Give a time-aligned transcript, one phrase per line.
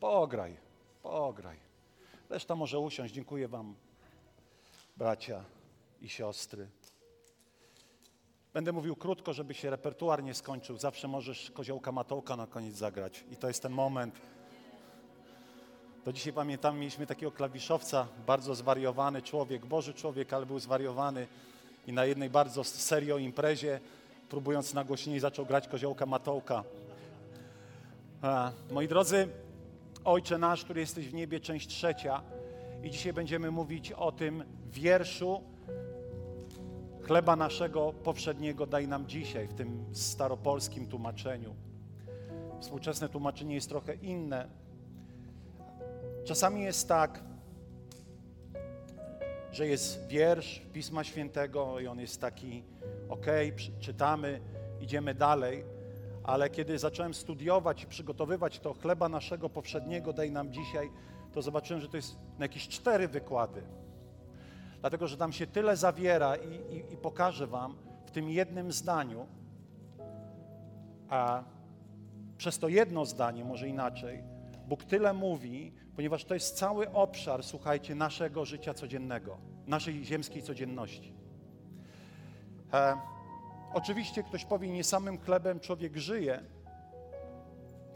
[0.00, 0.56] Pograj,
[1.02, 1.56] pograj.
[2.30, 3.14] Reszta może usiąść.
[3.14, 3.74] Dziękuję Wam,
[4.96, 5.44] bracia
[6.00, 6.68] i siostry.
[8.52, 10.78] Będę mówił krótko, żeby się repertuar nie skończył.
[10.78, 13.24] Zawsze możesz koziołka matołka na koniec zagrać.
[13.30, 14.20] I to jest ten moment.
[16.04, 21.26] Do dzisiaj pamiętam, mieliśmy takiego klawiszowca, bardzo zwariowany człowiek, Boży człowiek, ale był zwariowany.
[21.86, 23.80] I na jednej bardzo serio imprezie,
[24.28, 26.64] próbując nagłośniej, zaczął grać koziołka matołka.
[28.22, 29.28] A, moi drodzy,
[30.04, 32.22] Ojcze nasz, który jesteś w niebie, część trzecia.
[32.82, 35.42] I dzisiaj będziemy mówić o tym wierszu
[37.02, 41.54] chleba naszego powszedniego daj nam dzisiaj w tym staropolskim tłumaczeniu.
[42.60, 44.48] Współczesne tłumaczenie jest trochę inne.
[46.24, 47.24] Czasami jest tak,
[49.52, 52.64] że jest wiersz Pisma Świętego i on jest taki,
[53.08, 53.26] ok,
[53.80, 54.40] czytamy,
[54.80, 55.64] idziemy dalej
[56.28, 60.90] ale kiedy zacząłem studiować i przygotowywać to chleba naszego powszedniego, daj nam dzisiaj,
[61.32, 63.62] to zobaczyłem, że to jest na jakieś cztery wykłady.
[64.80, 69.26] Dlatego, że tam się tyle zawiera i, i, i pokażę Wam w tym jednym zdaniu,
[71.08, 71.44] a
[72.36, 74.22] przez to jedno zdanie, może inaczej,
[74.66, 81.12] Bóg tyle mówi, ponieważ to jest cały obszar, słuchajcie, naszego życia codziennego, naszej ziemskiej codzienności.
[82.72, 82.96] E,
[83.74, 86.42] Oczywiście ktoś powie, nie samym chlebem człowiek żyje,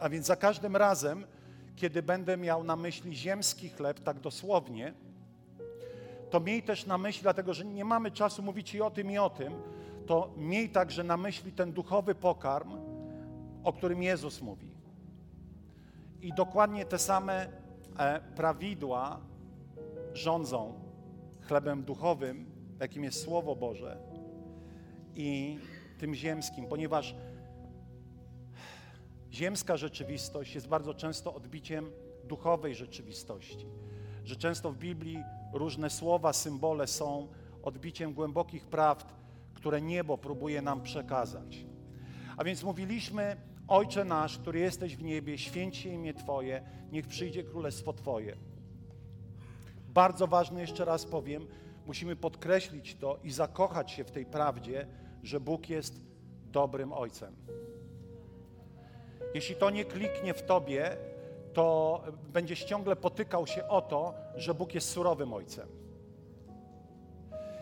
[0.00, 1.26] a więc za każdym razem,
[1.76, 4.94] kiedy będę miał na myśli ziemski chleb, tak dosłownie,
[6.30, 9.18] to miej też na myśli, dlatego że nie mamy czasu mówić i o tym, i
[9.18, 9.52] o tym,
[10.06, 12.72] to miej także na myśli ten duchowy pokarm,
[13.64, 14.70] o którym Jezus mówi.
[16.20, 17.46] I dokładnie te same
[17.98, 19.20] e, prawidła
[20.14, 20.80] rządzą
[21.40, 22.46] chlebem duchowym,
[22.80, 24.11] jakim jest Słowo Boże
[25.16, 25.58] i
[25.98, 27.14] tym ziemskim, ponieważ
[29.32, 31.90] ziemska rzeczywistość jest bardzo często odbiciem
[32.24, 33.66] duchowej rzeczywistości.
[34.24, 35.18] Że często w Biblii
[35.52, 37.28] różne słowa, symbole są
[37.62, 39.14] odbiciem głębokich prawd,
[39.54, 41.66] które niebo próbuje nam przekazać.
[42.36, 43.36] A więc mówiliśmy,
[43.68, 46.62] Ojcze nasz, który jesteś w niebie, święć się imię Twoje,
[46.92, 48.36] niech przyjdzie królestwo Twoje.
[49.88, 51.46] Bardzo ważne, jeszcze raz powiem,
[51.86, 54.86] musimy podkreślić to i zakochać się w tej prawdzie,
[55.22, 56.00] że Bóg jest
[56.44, 57.36] dobrym Ojcem.
[59.34, 60.96] Jeśli to nie kliknie w tobie,
[61.52, 62.00] to
[62.32, 65.68] będziesz ciągle potykał się o to, że Bóg jest surowym Ojcem.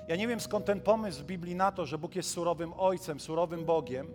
[0.08, 3.20] Ja nie wiem skąd ten pomysł w Biblii na to, że Bóg jest surowym Ojcem,
[3.20, 4.06] surowym Bogiem.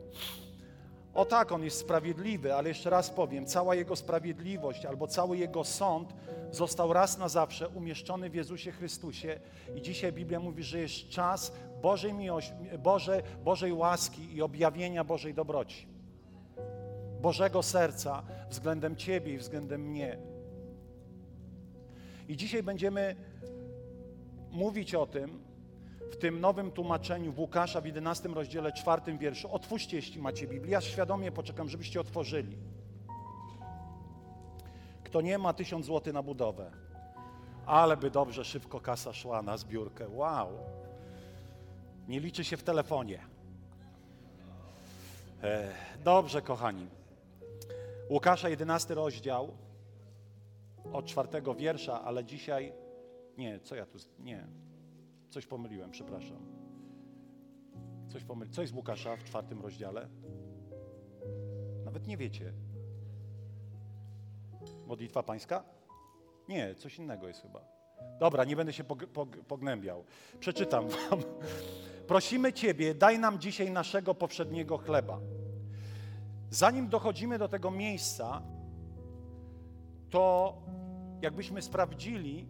[1.16, 5.64] O tak, On jest sprawiedliwy, ale jeszcze raz powiem, cała Jego sprawiedliwość albo cały Jego
[5.64, 6.14] sąd
[6.52, 9.40] został raz na zawsze umieszczony w Jezusie Chrystusie
[9.76, 15.34] i dzisiaj Biblia mówi, że jest czas Bożej miłości, Boże, Bożej łaski i objawienia Bożej
[15.34, 15.88] dobroci.
[17.22, 20.18] Bożego serca względem Ciebie i względem mnie.
[22.28, 23.16] I dzisiaj będziemy
[24.52, 25.45] mówić o tym
[26.12, 29.52] w tym nowym tłumaczeniu w Łukasza w 11 rozdziale, czwartym wierszu.
[29.52, 30.72] Otwórzcie, jeśli macie Biblię.
[30.72, 32.58] Ja świadomie poczekam, żebyście otworzyli.
[35.04, 36.72] Kto nie ma tysiąc złotych na budowę,
[37.66, 40.10] ale by dobrze szybko kasa szła na zbiórkę.
[40.10, 40.50] Wow!
[42.08, 43.20] Nie liczy się w telefonie.
[45.44, 45.72] E,
[46.04, 46.88] dobrze, kochani.
[48.10, 49.52] Łukasza, 11 rozdział,
[50.94, 52.74] od czwartego wiersza, ale dzisiaj.
[53.38, 53.98] Nie, co ja tu.
[54.20, 54.48] Nie.
[55.36, 56.38] Coś pomyliłem, przepraszam.
[58.10, 58.54] Coś pomyliłem.
[58.54, 60.08] Co jest Łukasza w czwartym rozdziale?
[61.86, 62.54] Nawet nie wiecie.
[64.88, 65.64] Modlitwa pańska?
[66.50, 67.66] Nie, coś innego jest chyba.
[68.20, 68.84] Dobra, nie będę się
[69.48, 70.04] pognębiał.
[70.40, 71.20] Przeczytam wam.
[72.08, 75.20] Prosimy Ciebie, daj nam dzisiaj naszego powszedniego chleba.
[76.50, 78.42] Zanim dochodzimy do tego miejsca,
[80.10, 80.54] to
[81.22, 82.48] jakbyśmy sprawdzili,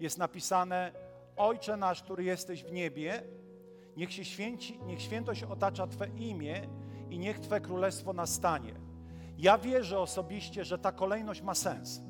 [0.00, 1.05] jest napisane:
[1.36, 3.22] Ojcze nasz, który jesteś w niebie,
[3.96, 6.68] niech się święci, niech świętość otacza Twe imię
[7.10, 8.74] i niech Twe królestwo nastanie.
[9.38, 12.00] Ja wierzę osobiście, że ta kolejność ma sens.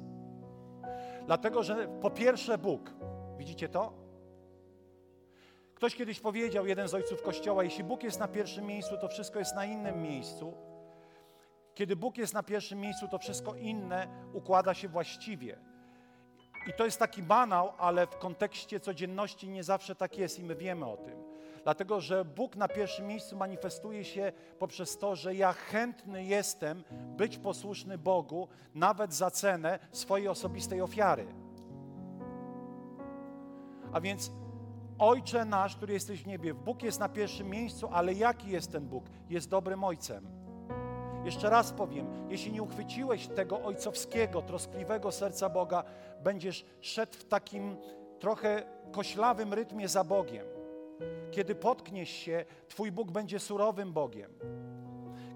[1.26, 2.92] Dlatego, że po pierwsze Bóg,
[3.38, 3.92] widzicie to?
[5.74, 9.38] Ktoś kiedyś powiedział, jeden z ojców Kościoła, jeśli Bóg jest na pierwszym miejscu, to wszystko
[9.38, 10.54] jest na innym miejscu.
[11.74, 15.58] Kiedy Bóg jest na pierwszym miejscu, to wszystko inne układa się właściwie.
[16.66, 20.56] I to jest taki banał, ale w kontekście codzienności nie zawsze tak jest i my
[20.56, 21.26] wiemy o tym.
[21.64, 26.84] Dlatego, że Bóg na pierwszym miejscu manifestuje się poprzez to, że ja chętny jestem
[27.16, 31.26] być posłuszny Bogu, nawet za cenę swojej osobistej ofiary.
[33.92, 34.32] A więc
[34.98, 38.88] Ojcze nasz, który jesteś w niebie, Bóg jest na pierwszym miejscu, ale jaki jest ten
[38.88, 39.04] Bóg?
[39.30, 40.45] Jest dobrym Ojcem.
[41.26, 45.84] Jeszcze raz powiem, jeśli nie uchwyciłeś tego ojcowskiego, troskliwego serca Boga,
[46.22, 47.76] będziesz szedł w takim
[48.18, 48.62] trochę
[48.92, 50.46] koślawym rytmie za Bogiem.
[51.30, 54.30] Kiedy potkniesz się, Twój Bóg będzie surowym Bogiem.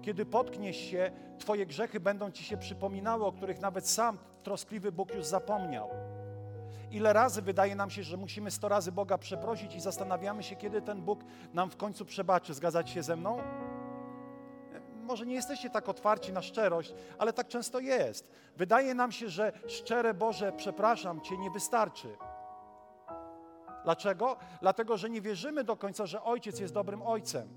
[0.01, 5.15] Kiedy potkniesz się, Twoje grzechy będą Ci się przypominały, o których nawet sam troskliwy Bóg
[5.15, 5.89] już zapomniał.
[6.91, 10.81] Ile razy wydaje nam się, że musimy sto razy Boga przeprosić i zastanawiamy się, kiedy
[10.81, 11.23] ten Bóg
[11.53, 12.53] nam w końcu przebaczy.
[12.53, 13.41] Zgadzacie się ze mną?
[15.01, 18.31] Może nie jesteście tak otwarci na szczerość, ale tak często jest.
[18.57, 22.17] Wydaje nam się, że szczere Boże, przepraszam Cię, nie wystarczy.
[23.83, 24.37] Dlaczego?
[24.61, 27.47] Dlatego, że nie wierzymy do końca, że Ojciec jest dobrym Ojcem.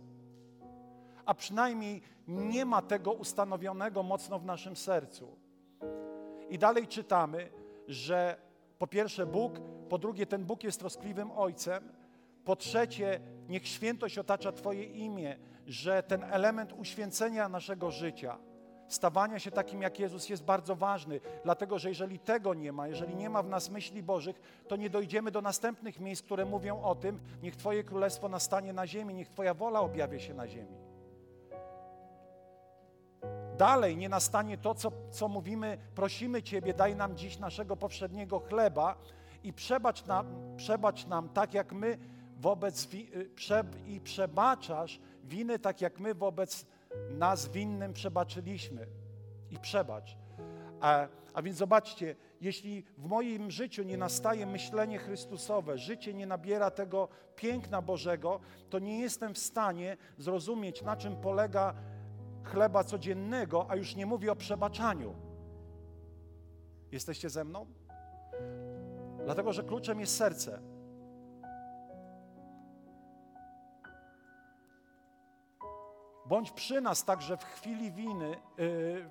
[1.27, 5.37] A przynajmniej nie ma tego ustanowionego mocno w naszym sercu.
[6.51, 7.51] I dalej czytamy,
[7.89, 8.37] że
[8.79, 11.89] po pierwsze Bóg, po drugie ten Bóg jest troskliwym Ojcem,
[12.45, 15.37] po trzecie niech świętość otacza Twoje imię,
[15.67, 18.39] że ten element uświęcenia naszego życia,
[18.89, 23.17] stawania się takim jak Jezus jest bardzo ważny, dlatego że jeżeli tego nie ma, jeżeli
[23.17, 26.95] nie ma w nas myśli Bożych, to nie dojdziemy do następnych miejsc, które mówią o
[26.95, 30.77] tym, niech Twoje królestwo nastanie na ziemi, niech Twoja wola objawia się na ziemi.
[33.59, 38.97] Dalej nie nastanie to, co, co mówimy, prosimy Ciebie, daj nam dziś naszego powszedniego chleba
[39.45, 40.27] i przebacz nam,
[40.57, 41.99] przebacz nam tak jak my
[42.45, 43.31] wobec y,
[43.87, 46.67] i przebaczasz winy tak jak my wobec
[47.11, 48.87] nas winnym przebaczyliśmy.
[49.51, 50.17] I przebacz.
[50.81, 56.71] A, a więc zobaczcie, jeśli w moim życiu nie nastaje myślenie Chrystusowe, życie nie nabiera
[56.71, 61.75] tego piękna Bożego, to nie jestem w stanie zrozumieć, na czym polega
[62.43, 65.15] chleba codziennego, a już nie mówię o przebaczaniu.
[66.93, 67.67] Jesteście ze mną?
[69.25, 70.74] Dlatego, że kluczem jest serce.
[76.27, 78.37] Bądź przy nas także w chwili winy, yy,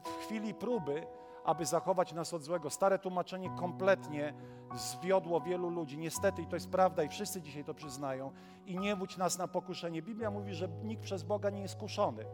[0.03, 1.07] w chwili próby,
[1.45, 2.69] aby zachować nas od złego.
[2.69, 4.33] Stare tłumaczenie kompletnie
[4.75, 5.97] zwiodło wielu ludzi.
[5.97, 8.31] Niestety, i to jest prawda, i wszyscy dzisiaj to przyznają.
[8.65, 10.01] I nie wódź nas na pokuszenie.
[10.01, 12.25] Biblia mówi, że nikt przez Boga nie jest kuszony.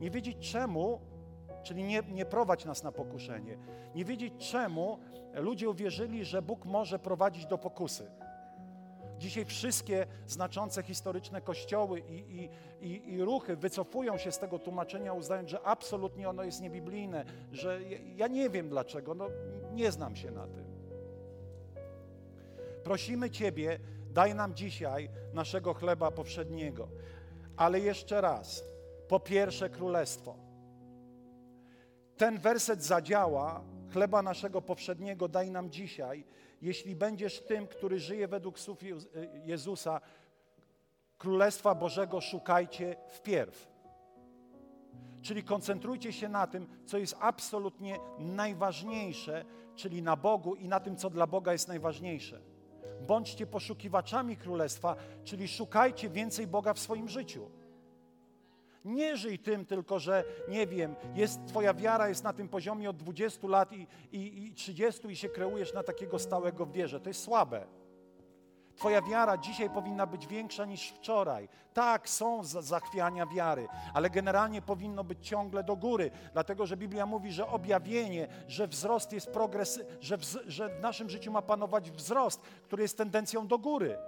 [0.00, 1.00] Nie wiedzieć czemu,
[1.62, 3.58] czyli nie, nie prowadź nas na pokuszenie.
[3.94, 4.98] Nie wiedzieć czemu
[5.34, 8.10] ludzie uwierzyli, że Bóg może prowadzić do pokusy.
[9.20, 12.48] Dzisiaj wszystkie znaczące historyczne kościoły i, i,
[12.80, 17.80] i, i, ruchy wycofują się z tego tłumaczenia, uznając, że absolutnie ono jest niebiblijne, że
[18.16, 19.28] ja, nie wiem dlaczego, no,
[19.72, 20.64] nie znam się na tym.
[22.84, 23.78] Prosimy Ciebie,
[24.10, 26.88] daj nam dzisiaj naszego chleba powszedniego.
[27.56, 28.64] Ale jeszcze raz,
[29.08, 30.36] po pierwsze królestwo.
[32.16, 36.24] Ten werset zadziała, chleba naszego powszedniego daj nam dzisiaj,
[36.60, 38.78] jeśli będziesz tym, który żyje według słów
[39.44, 40.00] Jezusa,
[41.18, 43.70] Królestwa Bożego szukajcie wpierw.
[45.22, 50.96] Czyli koncentrujcie się na tym, co jest absolutnie najważniejsze, czyli na Bogu i na tym,
[50.96, 52.40] co dla Boga jest najważniejsze.
[53.06, 57.50] Bądźcie poszukiwaczami Królestwa, czyli szukajcie więcej Boga w swoim życiu.
[58.84, 62.96] Nie żyj tym tylko, że nie wiem, jest, twoja wiara jest na tym poziomie od
[62.96, 67.00] 20 lat i, i, i 30 i się kreujesz na takiego stałego wierze.
[67.00, 67.66] To jest słabe.
[68.80, 71.48] Twoja wiara dzisiaj powinna być większa niż wczoraj.
[71.74, 77.32] Tak, są zachwiania wiary, ale generalnie powinno być ciągle do góry, dlatego że Biblia mówi,
[77.32, 82.40] że objawienie, że wzrost jest progres, że w, że w naszym życiu ma panować wzrost,
[82.40, 83.98] który jest tendencją do góry.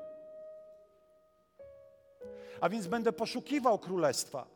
[2.60, 4.46] A więc będę poszukiwał królestwa.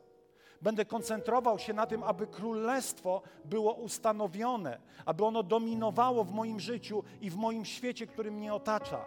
[0.63, 7.03] Będę koncentrował się na tym, aby królestwo było ustanowione, aby ono dominowało w moim życiu
[7.21, 9.05] i w moim świecie, który mnie otacza.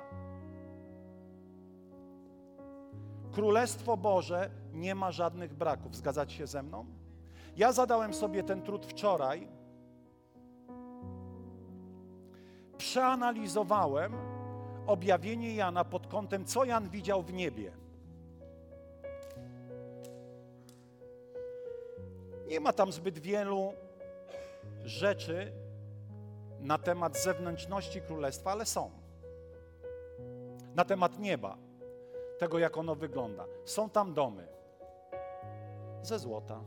[3.31, 5.95] Królestwo Boże nie ma żadnych braków.
[5.95, 6.85] Zgadzacie się ze mną?
[7.55, 9.47] Ja zadałem sobie ten trud wczoraj.
[12.77, 14.13] Przeanalizowałem
[14.87, 17.71] objawienie Jana pod kątem, co Jan widział w niebie.
[22.49, 23.73] Nie ma tam zbyt wielu
[24.83, 25.51] rzeczy
[26.59, 28.91] na temat zewnętrzności królestwa, ale są.
[30.75, 31.57] Na temat nieba,
[32.39, 33.45] tego jak ono wygląda.
[33.65, 34.47] Są tam domy
[36.01, 36.61] ze złota.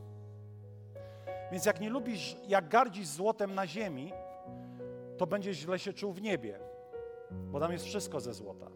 [1.51, 4.13] Więc jak nie lubisz, jak gardzisz złotem na ziemi,
[5.17, 6.59] to będziesz źle się czuł w niebie,
[7.31, 8.67] bo tam jest wszystko ze złota.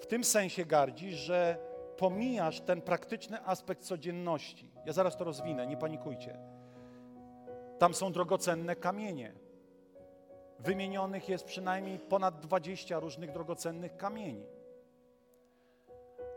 [0.00, 1.71] W tym sensie gardzisz, że
[2.02, 4.70] pomijasz ten praktyczny aspekt codzienności.
[4.86, 6.38] Ja zaraz to rozwinę, nie panikujcie.
[7.78, 9.32] Tam są drogocenne kamienie.
[10.58, 14.46] Wymienionych jest przynajmniej ponad 20 różnych drogocennych kamieni.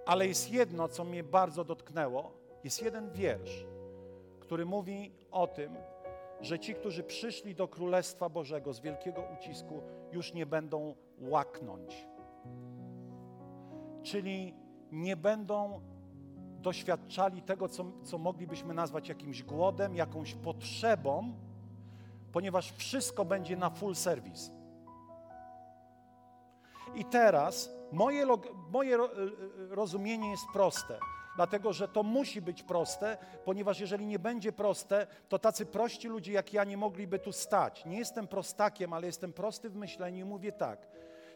[0.06, 2.32] Ale jest jedno, co mnie bardzo dotknęło.
[2.64, 3.66] Jest jeden wiersz,
[4.40, 5.76] który mówi o tym,
[6.42, 12.08] że ci, którzy przyszli do Królestwa Bożego z wielkiego ucisku, już nie będą łaknąć.
[14.04, 15.82] Czyli nie będą
[16.62, 21.34] doświadczali tego, co, co moglibyśmy nazwać jakimś głodem, jakąś potrzebą,
[22.32, 24.52] ponieważ wszystko będzie na full service.
[26.96, 28.26] I teraz moje,
[28.72, 28.98] moje
[29.70, 31.00] rozumienie jest proste,
[31.36, 36.32] dlatego że to musi być proste, ponieważ jeżeli nie będzie proste, to tacy prości ludzie
[36.32, 37.86] jak ja nie mogliby tu stać.
[37.86, 40.88] Nie jestem prostakiem, ale jestem prosty w myśleniu i mówię tak.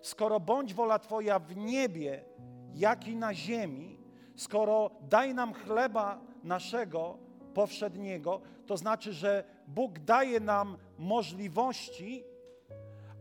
[0.01, 2.25] Skoro bądź wola Twoja w niebie,
[2.73, 3.99] jak i na ziemi,
[4.35, 7.17] skoro daj nam chleba naszego
[7.53, 12.23] powszedniego, to znaczy, że Bóg daje nam możliwości,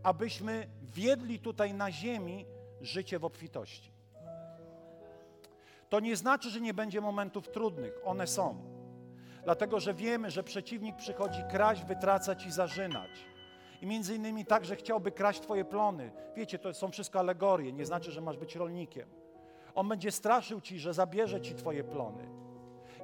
[0.03, 2.47] abyśmy wiedli tutaj na ziemi
[2.81, 3.93] życie w obfitości.
[5.89, 8.79] To nie znaczy, że nie będzie momentów trudnych, one są.
[9.45, 13.11] Dlatego, że wiemy, że przeciwnik przychodzi kraść, wytracać i zarzynać.
[13.83, 16.11] I między innymi także chciałby kraść Twoje plony.
[16.37, 19.09] Wiecie, to są wszystko alegorie, nie znaczy, że masz być rolnikiem.
[19.75, 22.29] On będzie straszył Ci, że zabierze Ci Twoje plony.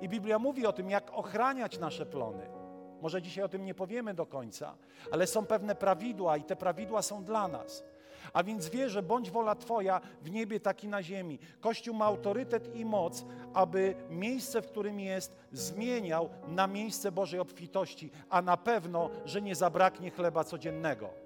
[0.01, 2.47] I Biblia mówi o tym, jak ochraniać nasze plony.
[3.03, 4.77] Może dzisiaj o tym nie powiemy do końca,
[5.11, 7.85] ale są pewne prawidła i te prawidła są dla nas.
[8.33, 11.39] A więc wierzę, bądź wola Twoja w niebie, tak i na ziemi.
[11.61, 18.11] Kościół ma autorytet i moc, aby miejsce, w którym jest, zmieniał na miejsce Bożej obfitości,
[18.29, 21.25] a na pewno, że nie zabraknie chleba codziennego.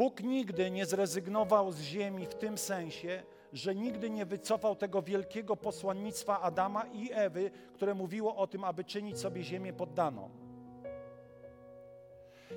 [0.00, 5.56] Bóg nigdy nie zrezygnował z ziemi w tym sensie, że nigdy nie wycofał tego wielkiego
[5.56, 10.30] posłannictwa Adama i Ewy, które mówiło o tym, aby czynić sobie ziemię poddaną.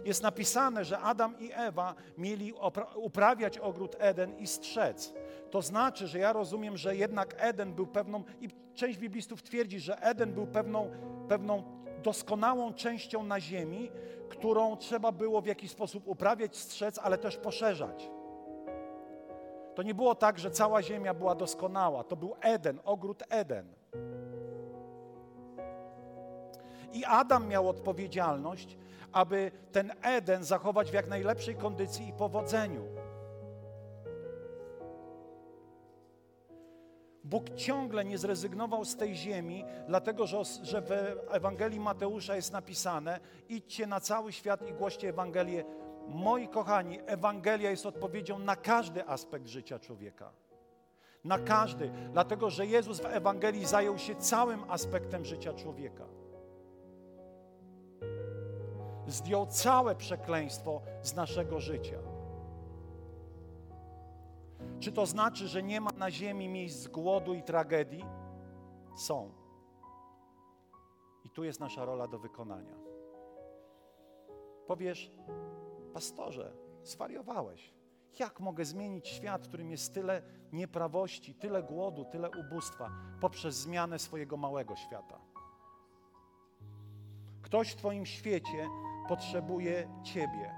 [0.06, 2.54] Jest napisane, że Adam i Ewa mieli
[2.96, 5.14] uprawiać ogród Eden i strzec.
[5.52, 10.02] To znaczy, że ja rozumiem, że jednak Eden był pewną, i część biblistów twierdzi, że
[10.02, 10.92] Eden był pewną,
[11.30, 11.64] pewną
[12.04, 13.92] doskonałą częścią na ziemi,
[14.30, 18.10] którą trzeba było w jakiś sposób uprawiać, strzec, ale też poszerzać.
[19.76, 22.04] To nie było tak, że cała ziemia była doskonała.
[22.04, 23.68] To był Eden, ogród Eden.
[26.94, 28.78] I Adam miał odpowiedzialność,
[29.12, 32.84] aby ten Eden zachować w jak najlepszej kondycji i powodzeniu.
[37.24, 40.92] Bóg ciągle nie zrezygnował z tej ziemi, dlatego że, że w
[41.30, 45.64] Ewangelii Mateusza jest napisane: idźcie na cały świat i głoście Ewangelię.
[46.14, 50.32] Moi kochani, Ewangelia jest odpowiedzią na każdy aspekt życia człowieka.
[51.24, 56.06] Na każdy, dlatego że Jezus w Ewangelii zajął się całym aspektem życia człowieka.
[59.08, 62.00] Zdjął całe przekleństwo z naszego życia.
[64.80, 68.06] Czy to znaczy, że nie ma na ziemi miejsc głodu i tragedii?
[68.96, 69.32] Są.
[71.24, 72.76] I tu jest nasza rola do wykonania.
[74.68, 75.12] Powiesz,
[75.94, 77.74] pastorze, zwariowałeś.
[78.20, 80.22] Jak mogę zmienić świat, w którym jest tyle
[80.52, 85.20] nieprawości, tyle głodu, tyle ubóstwa, poprzez zmianę swojego małego świata?
[87.42, 88.70] Ktoś w Twoim świecie
[89.08, 90.56] potrzebuje Ciebie.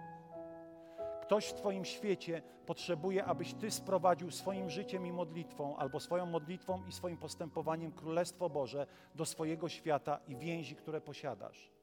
[1.21, 6.85] Ktoś w Twoim świecie potrzebuje, abyś Ty sprowadził swoim życiem i modlitwą, albo swoją modlitwą
[6.85, 11.74] i swoim postępowaniem Królestwo Boże do swojego świata i więzi, które posiadasz.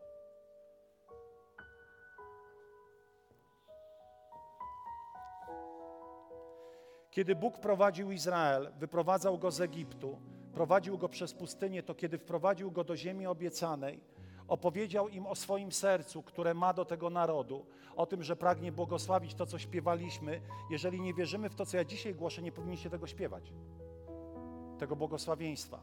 [7.13, 10.19] Kiedy Bóg prowadził Izrael, wyprowadzał go z Egiptu,
[10.53, 14.01] prowadził go przez pustynię, to kiedy wprowadził go do ziemi obiecanej,
[14.49, 17.67] opowiedział im o swoim sercu, które ma do tego narodu,
[17.97, 20.41] o tym, że pragnie błogosławić to, co śpiewaliśmy.
[20.71, 23.53] Jeżeli nie wierzymy w to, co ja dzisiaj głoszę, nie powinniście tego śpiewać.
[24.79, 25.81] Tego błogosławieństwa,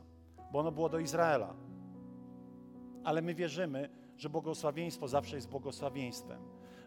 [0.52, 1.54] bo ono było do Izraela.
[3.04, 6.40] Ale my wierzymy, że błogosławieństwo zawsze jest błogosławieństwem,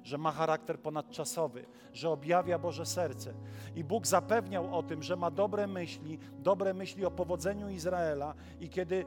[0.05, 3.35] że ma charakter ponadczasowy, że objawia Boże serce.
[3.77, 8.69] I Bóg zapewniał o tym, że ma dobre myśli, dobre myśli o powodzeniu Izraela i
[8.69, 9.05] kiedy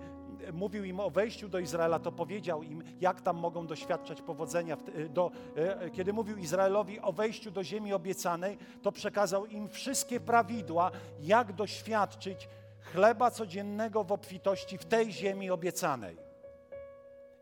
[0.53, 4.77] mówił im o wejściu do Izraela, to powiedział im, jak tam mogą doświadczać powodzenia.
[5.10, 10.91] Do, e, kiedy mówił Izraelowi o wejściu do ziemi obiecanej, to przekazał im wszystkie prawidła,
[11.20, 12.50] jak doświadczyć
[12.82, 16.25] chleba codziennego w obfitości w tej ziemi obiecanej.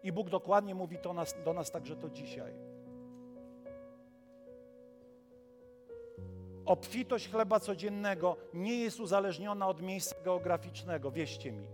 [0.04, 2.54] I Bóg dokładnie mówi to nas, do nas także to dzisiaj.
[6.66, 11.68] Obfitość chleba codziennego nie jest uzależniona od miejsca geograficznego, wieście mi.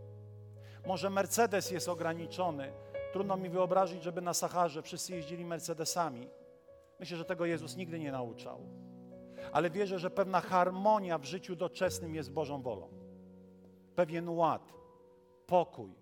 [0.87, 2.71] Może Mercedes jest ograniczony.
[3.13, 6.29] Trudno mi wyobrazić, żeby na Saharze wszyscy jeździli Mercedesami.
[6.99, 8.59] Myślę, że tego Jezus nigdy nie nauczał.
[9.51, 12.89] Ale wierzę, że pewna harmonia w życiu doczesnym jest Bożą wolą.
[13.95, 14.73] Pewien ład,
[15.47, 15.95] pokój.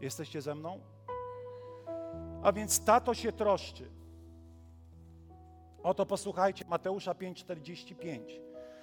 [0.00, 0.80] Jesteście ze mną?
[2.42, 3.90] A więc tato się troszczy.
[5.82, 8.20] Oto posłuchajcie, Mateusza 5,45.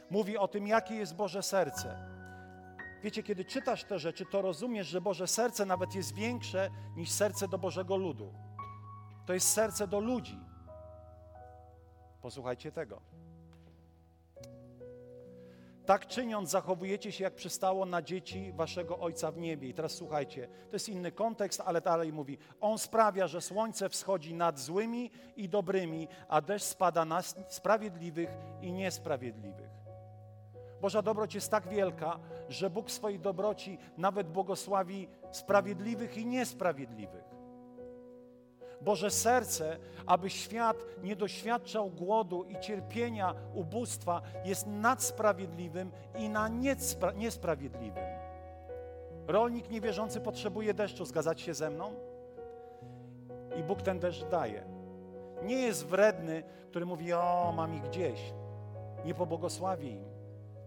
[0.10, 2.12] Mówi o tym, jakie jest Boże serce.
[3.04, 7.48] Wiecie, kiedy czytasz te rzeczy, to rozumiesz, że Boże serce nawet jest większe niż serce
[7.48, 8.34] do Bożego ludu.
[9.26, 10.40] To jest serce do ludzi.
[12.22, 13.02] Posłuchajcie tego.
[15.92, 19.70] Tak czyniąc, zachowujecie się jak przystało na dzieci waszego Ojca w niebie.
[19.70, 24.34] I teraz słuchajcie, to jest inny kontekst, ale dalej mówi: On sprawia, że słońce wschodzi
[24.34, 28.30] nad złymi i dobrymi, a deszcz spada na sprawiedliwych
[28.62, 29.70] i niesprawiedliwych.
[30.82, 32.20] Boża dobroć jest tak wielka,
[32.50, 37.31] że Bóg swojej dobroci nawet błogosławi sprawiedliwych i niesprawiedliwych.
[38.82, 47.12] Boże serce, aby świat nie doświadczał głodu i cierpienia, ubóstwa, jest nadsprawiedliwym i na niespra
[47.12, 48.04] niesprawiedliwym.
[49.28, 51.94] Rolnik niewierzący potrzebuje deszczu, zgadzacie się ze mną?
[53.60, 54.64] I Bóg ten deszcz daje.
[55.44, 58.34] Nie jest wredny, który mówi: O, mam ich gdzieś.
[59.06, 60.11] Nie pobłogosławi im.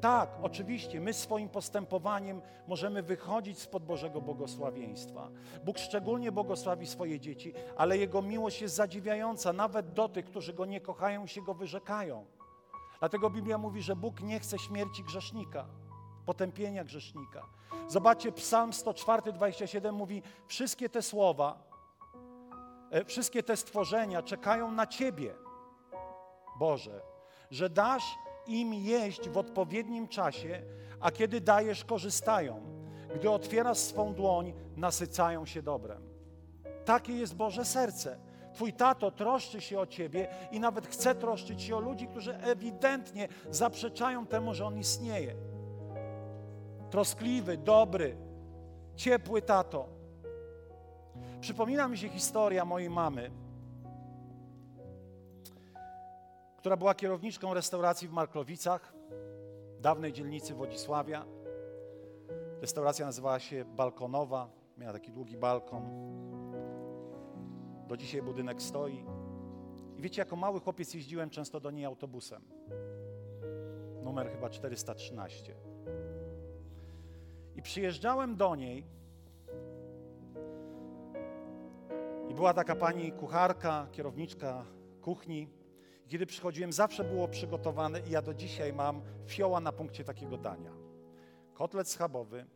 [0.05, 5.29] Tak, oczywiście, my swoim postępowaniem możemy wychodzić spod Bożego błogosławieństwa.
[5.65, 10.65] Bóg szczególnie błogosławi swoje dzieci, ale Jego miłość jest zadziwiająca, nawet do tych, którzy Go
[10.67, 12.27] nie kochają, się Go wyrzekają.
[12.99, 15.67] Dlatego Biblia mówi, że Bóg nie chce śmierci grzesznika,
[16.27, 17.47] potępienia grzesznika.
[17.88, 21.59] Zobaczcie, Psalm 104, 27 mówi, wszystkie te słowa,
[22.90, 25.35] e, wszystkie te stworzenia czekają na Ciebie,
[26.59, 27.01] Boże,
[27.51, 28.05] że dasz
[28.46, 30.62] im jeść w odpowiednim czasie,
[31.00, 32.61] a kiedy dajesz, korzystają.
[33.14, 36.02] Gdy otwierasz swą dłoń, nasycają się dobrem.
[36.85, 38.18] Takie jest Boże serce.
[38.54, 43.28] Twój tato troszczy się o ciebie i nawet chce troszczyć się o ludzi, którzy ewidentnie
[43.50, 45.35] zaprzeczają temu, że on istnieje.
[46.90, 48.16] Troskliwy, dobry,
[48.96, 49.88] ciepły tato.
[51.40, 53.30] Przypomina mi się historia mojej mamy
[56.64, 58.94] która była kierowniczką restauracji w Marklowicach,
[59.81, 61.27] dawnej dzielnicy Wodzisławia.
[62.61, 65.83] Restauracja nazywała się Balkonowa, miała taki długi balkon.
[67.88, 69.05] Do dzisiaj budynek stoi.
[69.98, 72.42] I wiecie, jako mały chłopiec jeździłem często do niej autobusem.
[74.03, 75.55] Numer chyba 413.
[77.57, 78.87] I przyjeżdżałem do niej
[82.29, 84.64] i była taka pani kucharka, kierowniczka
[85.00, 85.63] kuchni,
[86.09, 90.73] kiedy przychodziłem, zawsze było przygotowane i ja do dzisiaj mam fioła na punkcie takiego dania.
[91.55, 92.47] Kotlet schabowy,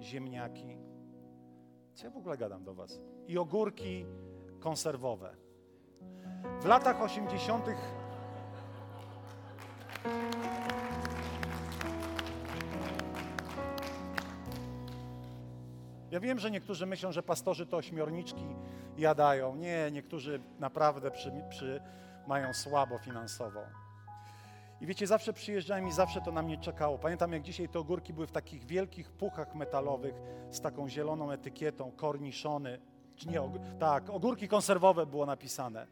[0.00, 0.78] ziemniaki,
[1.94, 3.00] co ja w ogóle gadam do was?
[3.28, 4.06] I ogórki
[4.60, 5.36] konserwowe.
[6.60, 7.66] W latach 80.
[16.10, 18.46] Ja wiem, że niektórzy myślą, że pastorzy to ośmiorniczki
[18.98, 19.56] jadają.
[19.56, 21.80] Nie, niektórzy naprawdę przy, przy
[22.26, 23.60] mają słabo finansowo.
[24.80, 26.98] I wiecie, zawsze przyjeżdżałem i zawsze to na mnie czekało.
[26.98, 30.14] Pamiętam, jak dzisiaj te ogórki były w takich wielkich puchach metalowych
[30.50, 32.80] z taką zieloną etykietą, korniszony.
[33.16, 33.40] Czy nie,
[33.78, 35.86] tak, ogórki konserwowe było napisane.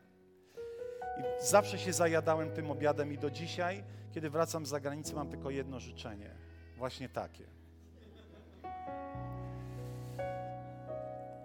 [1.19, 5.51] I zawsze się zajadałem tym obiadem i do dzisiaj, kiedy wracam z zagranicy, mam tylko
[5.51, 6.31] jedno życzenie.
[6.77, 7.45] Właśnie takie.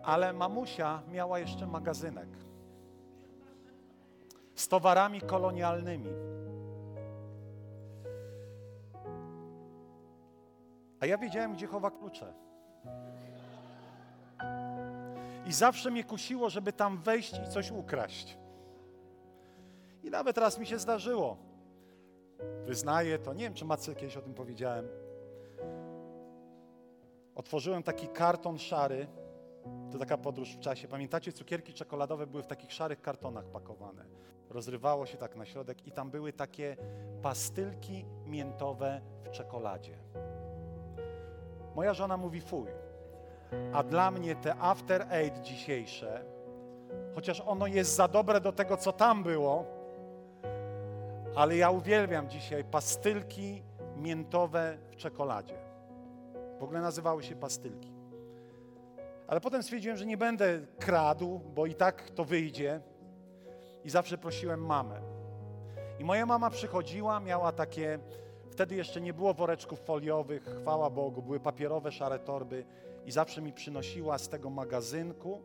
[0.03, 2.48] Ale mamusia miała jeszcze magazynek
[4.59, 6.09] z towarami kolonialnymi.
[10.99, 12.33] A ja wiedziałem, gdzie chowa klucze.
[15.45, 18.37] I zawsze mnie kusiło, żeby tam wejść i coś ukraść.
[20.03, 21.37] I nawet raz mi się zdarzyło.
[22.65, 24.87] Wyznaję to, nie wiem, czy Macy kiedyś o tym powiedziałem.
[27.35, 29.07] Otworzyłem taki karton szary,
[29.91, 30.87] to taka podróż w czasie.
[30.87, 34.05] Pamiętacie, cukierki czekoladowe były w takich szarych kartonach pakowane
[34.49, 36.77] rozrywało się tak na środek i tam były takie
[37.21, 39.97] pastylki miętowe w czekoladzie.
[41.75, 42.67] Moja żona mówi fuj.
[43.73, 46.25] A dla mnie te after eight dzisiejsze,
[47.15, 49.65] chociaż ono jest za dobre do tego, co tam było,
[51.35, 53.63] ale ja uwielbiam dzisiaj pastylki
[53.97, 55.57] miętowe w czekoladzie.
[56.59, 57.98] W ogóle nazywały się pastylki.
[59.29, 62.81] Ale potem stwierdziłem, że nie będę kradł, bo i tak to wyjdzie.
[63.83, 65.01] I zawsze prosiłem mamę.
[65.99, 67.99] I moja mama przychodziła, miała takie,
[68.51, 72.65] wtedy jeszcze nie było woreczków foliowych, chwała Bogu, były papierowe szare torby
[73.05, 75.41] i zawsze mi przynosiła z tego magazynku.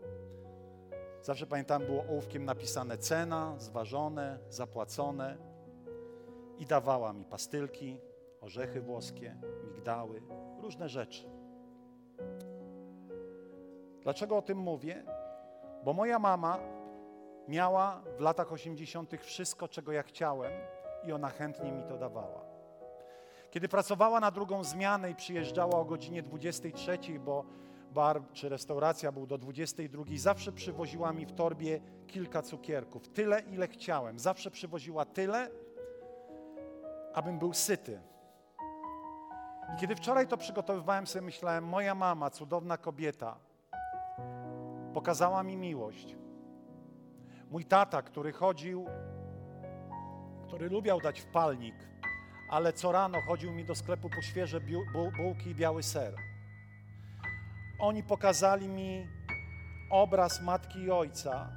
[1.22, 5.36] Zawsze pamiętam, było ołówkiem napisane cena, zważone, zapłacone
[6.58, 8.00] i dawała mi pastylki,
[8.40, 10.22] orzechy włoskie, migdały,
[10.62, 11.43] różne rzeczy.
[14.04, 15.04] Dlaczego o tym mówię?
[15.84, 16.58] Bo moja mama
[17.48, 19.10] miała w latach 80.
[19.20, 20.52] wszystko, czego ja chciałem,
[21.06, 22.40] i ona chętnie mi to dawała.
[23.50, 27.44] Kiedy pracowała na drugą zmianę i przyjeżdżała o godzinie 23, bo
[27.92, 33.08] bar czy restauracja był do 22, zawsze przywoziła mi w torbie kilka cukierków.
[33.08, 34.18] Tyle, ile chciałem.
[34.18, 35.50] Zawsze przywoziła tyle,
[37.14, 38.00] abym był syty.
[39.74, 43.36] I kiedy wczoraj to przygotowywałem sobie, myślałem, moja mama, cudowna kobieta,
[44.94, 46.16] pokazała mi miłość.
[47.50, 48.86] Mój tata, który chodził,
[50.46, 51.74] który lubiał dać w palnik,
[52.50, 54.60] ale co rano chodził mi do sklepu po świeże
[55.16, 56.14] bułki i biały ser.
[57.78, 59.06] Oni pokazali mi
[59.90, 61.50] obraz matki i ojca,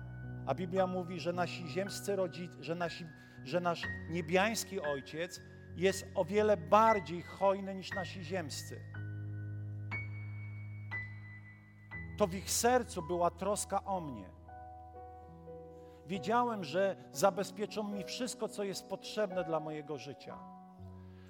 [0.45, 3.05] a Biblia mówi, że nasi ziemscy rodzice, że, nasi,
[3.43, 5.41] że nasz niebiański ojciec
[5.75, 8.96] jest o wiele bardziej hojny niż nasi ziemscy.
[12.17, 14.29] To w ich sercu była troska o mnie.
[16.07, 20.37] Wiedziałem, że zabezpieczą mi wszystko, co jest potrzebne dla mojego życia.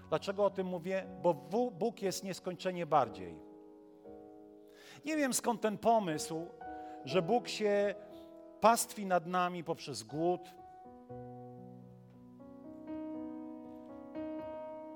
[0.10, 1.08] Dlaczego o tym mówię?
[1.22, 1.34] Bo
[1.72, 3.40] Bóg jest nieskończenie bardziej.
[5.06, 6.48] Nie wiem skąd ten pomysł,
[7.06, 7.96] że Bóg się
[8.62, 10.42] pastwi nad nami poprzez głód,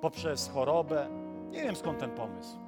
[0.01, 1.07] poprzez chorobę.
[1.49, 2.60] Nie wiem skąd ten pomysł.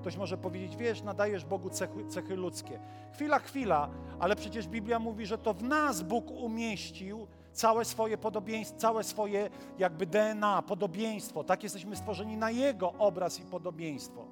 [0.00, 2.80] Ktoś może powiedzieć, wiesz, nadajesz Bogu cechy, cechy ludzkie.
[3.12, 8.78] Chwila, chwila, ale przecież Biblia mówi, że to w nas Bóg umieścił całe swoje podobieństwo,
[8.78, 11.44] całe swoje jakby DNA, podobieństwo.
[11.44, 14.24] Tak jesteśmy stworzeni na Jego obraz i podobieństwo.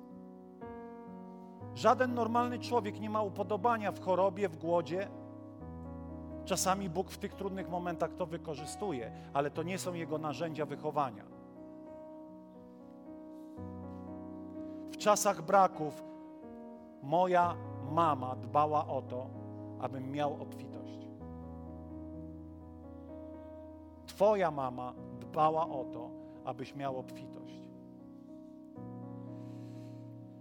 [1.75, 5.09] Żaden normalny człowiek nie ma upodobania w chorobie, w głodzie.
[6.45, 11.38] Czasami Bóg w tych trudnych momentach to wykorzystuje, ale to nie są Jego narzędzia wychowania.
[14.93, 16.05] W czasach braków
[17.03, 17.55] moja
[17.91, 19.27] mama dbała o to,
[19.81, 21.09] abym miał obfitość.
[24.07, 26.11] Twoja mama dbała o to,
[26.45, 27.63] abyś miał obfitość.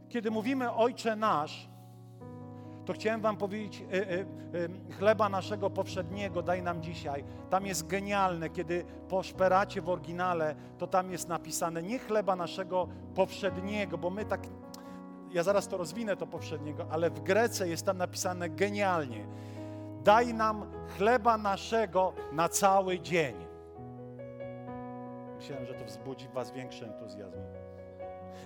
[0.09, 1.69] Kiedy mówimy Ojcze Nasz,
[2.87, 7.23] to chciałem Wam powiedzieć, y, y, y, chleba naszego powszedniego daj nam dzisiaj.
[7.49, 12.87] Tam jest genialne, kiedy po szperacie w oryginale, to tam jest napisane nie chleba naszego
[13.15, 14.41] powszedniego, bo my tak,
[15.31, 19.27] ja zaraz to rozwinę to powszedniego, ale w Grece jest tam napisane genialnie.
[20.03, 23.35] Daj nam chleba naszego na cały dzień.
[25.37, 27.39] Myślałem, że to wzbudzi w Was większy entuzjazm.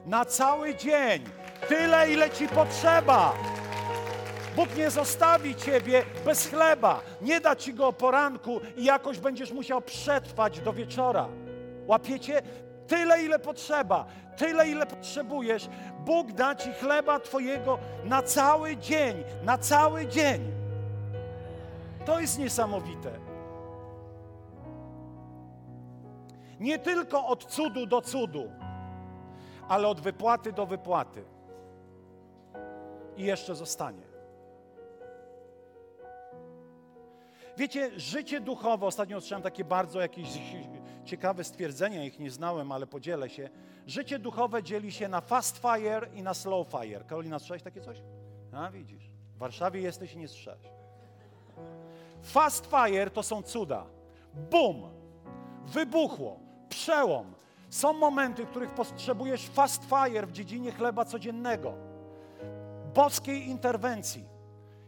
[0.06, 1.23] Na cały dzień.
[1.67, 3.34] Tyle, ile Ci potrzeba.
[4.56, 9.52] Bóg nie zostawi ciebie bez chleba, nie da ci go o poranku i jakoś będziesz
[9.52, 11.28] musiał przetrwać do wieczora.
[11.88, 12.42] Łapiecie?
[12.88, 14.06] Tyle, ile potrzeba,
[14.38, 15.70] tyle, ile potrzebujesz.
[16.06, 20.52] Bóg da ci chleba Twojego na cały dzień, na cały dzień.
[22.06, 23.12] To jest niesamowite.
[26.60, 28.52] Nie tylko od cudu do cudu,
[29.68, 31.24] ale od wypłaty do wypłaty.
[33.18, 34.11] I jeszcze zostanie.
[37.58, 40.30] Wiecie, życie duchowe, ostatnio usłyszałem takie bardzo jakieś
[41.06, 43.50] ciekawe stwierdzenia, ich nie znałem, ale podzielę się.
[43.88, 47.04] Życie duchowe dzieli się na fast fire i na slow fire.
[47.04, 47.98] Karolina, słyszałeś takie coś?
[48.54, 49.04] A, widzisz.
[49.36, 50.68] W Warszawie jesteś i nie słyszałeś.
[52.22, 53.86] Fast fire to są cuda.
[54.52, 54.82] Bum!
[55.66, 56.40] Wybuchło.
[56.70, 57.34] Przełom.
[57.70, 61.74] Są momenty, w których potrzebujesz fast fire w dziedzinie chleba codziennego.
[62.94, 64.26] Boskiej interwencji.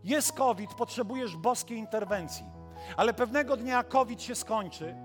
[0.03, 2.45] Jest COVID, potrzebujesz boskiej interwencji.
[2.97, 4.95] Ale pewnego dnia COVID się skończy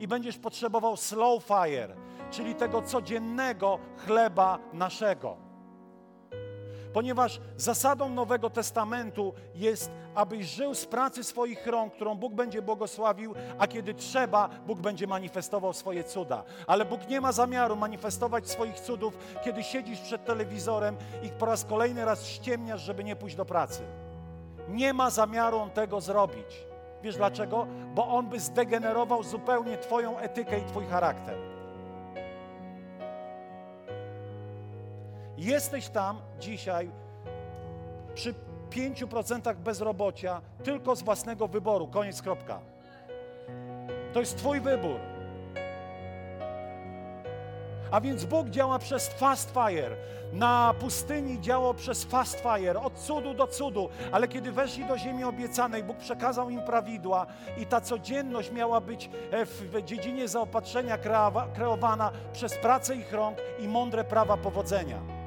[0.00, 1.96] i będziesz potrzebował slow fire,
[2.30, 5.48] czyli tego codziennego chleba naszego.
[6.92, 13.34] Ponieważ zasadą Nowego Testamentu jest, abyś żył z pracy swoich rąk, którą Bóg będzie błogosławił,
[13.58, 16.44] a kiedy trzeba, Bóg będzie manifestował swoje cuda.
[16.66, 21.64] Ale Bóg nie ma zamiaru manifestować swoich cudów, kiedy siedzisz przed telewizorem i po raz
[21.64, 23.82] kolejny raz ściemniasz, żeby nie pójść do pracy.
[24.68, 26.67] Nie ma zamiaru on tego zrobić.
[27.02, 27.66] Wiesz dlaczego?
[27.94, 31.36] Bo on by zdegenerował zupełnie Twoją etykę i Twój charakter.
[35.38, 36.90] Jesteś tam dzisiaj
[38.14, 38.34] przy
[38.70, 41.88] 5% bezrobocia tylko z własnego wyboru.
[41.88, 42.60] Koniec, kropka.
[44.12, 45.00] To jest Twój wybór.
[47.90, 49.96] A więc Bóg działa przez fast fire.
[50.32, 55.24] Na pustyni działał przez fast fire, od cudu do cudu, ale kiedy weszli do ziemi
[55.24, 60.98] obiecanej, Bóg przekazał im prawidła i ta codzienność miała być e, w dziedzinie zaopatrzenia
[61.54, 65.18] kreowana przez pracę ich rąk i mądre prawa powodzenia.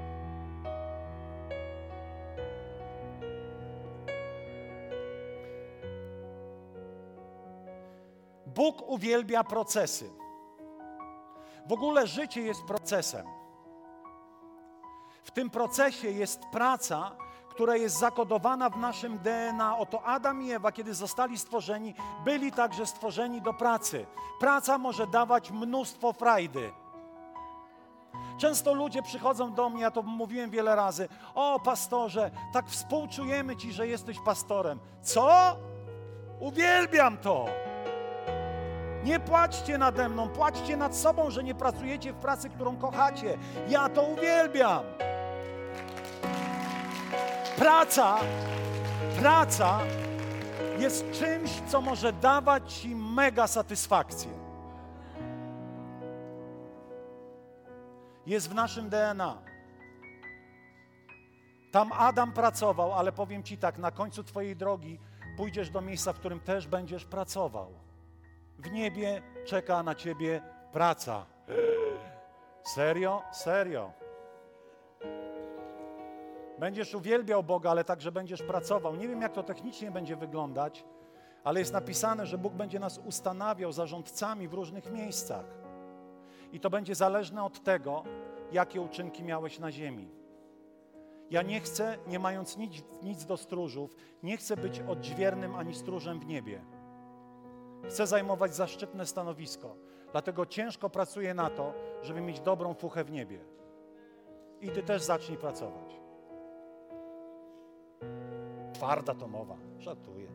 [8.46, 10.21] Bóg uwielbia procesy.
[11.68, 13.26] W ogóle życie jest procesem.
[15.24, 17.12] W tym procesie jest praca,
[17.50, 19.78] która jest zakodowana w naszym DNA.
[19.78, 21.94] Oto Adam i Ewa, kiedy zostali stworzeni,
[22.26, 24.06] byli także stworzeni do pracy.
[24.40, 26.72] Praca może dawać mnóstwo frajdy.
[28.38, 31.10] Często ludzie przychodzą do mnie, ja to mówiłem wiele razy.
[31.36, 34.80] O, pastorze, tak współczujemy ci, że jesteś pastorem.
[35.02, 35.56] Co?
[36.40, 37.46] Uwielbiam to.
[39.04, 43.38] Nie płaczcie nade mną, płaczcie nad sobą, że nie pracujecie w pracy, którą kochacie.
[43.68, 44.84] Ja to uwielbiam.
[47.58, 48.18] Praca,
[49.20, 49.80] praca
[50.80, 54.32] jest czymś, co może dawać Ci mega satysfakcję.
[58.26, 59.38] Jest w naszym DNA.
[61.72, 65.00] Tam Adam pracował, ale powiem Ci tak, na końcu Twojej drogi
[65.38, 67.91] pójdziesz do miejsca, w którym też będziesz pracował.
[68.62, 71.26] W niebie czeka na ciebie praca.
[72.64, 73.22] Serio?
[73.32, 73.92] Serio.
[76.60, 78.96] Będziesz uwielbiał Boga, ale także będziesz pracował.
[78.96, 80.86] Nie wiem, jak to technicznie będzie wyglądać,
[81.44, 85.46] ale jest napisane, że Bóg będzie nas ustanawiał zarządcami w różnych miejscach.
[86.52, 88.04] I to będzie zależne od tego,
[88.52, 90.10] jakie uczynki miałeś na ziemi.
[91.32, 96.20] Ja nie chcę, nie mając nic, nic do stróżów, nie chcę być odźwiernym ani stróżem
[96.20, 96.62] w niebie.
[97.90, 99.76] Chcę zajmować zaszczytne stanowisko.
[100.12, 103.40] Dlatego ciężko pracuję na to, żeby mieć dobrą fuchę w niebie.
[104.62, 105.96] I ty też zacznij pracować.
[108.74, 110.28] Twarda to mowa, żartuję.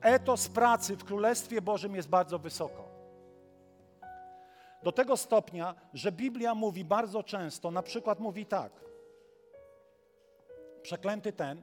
[0.00, 2.88] Etos pracy w Królestwie Bożym jest bardzo wysoko.
[4.82, 8.72] Do tego stopnia, że Biblia mówi bardzo często, na przykład mówi tak.
[10.82, 11.62] Przeklęty ten,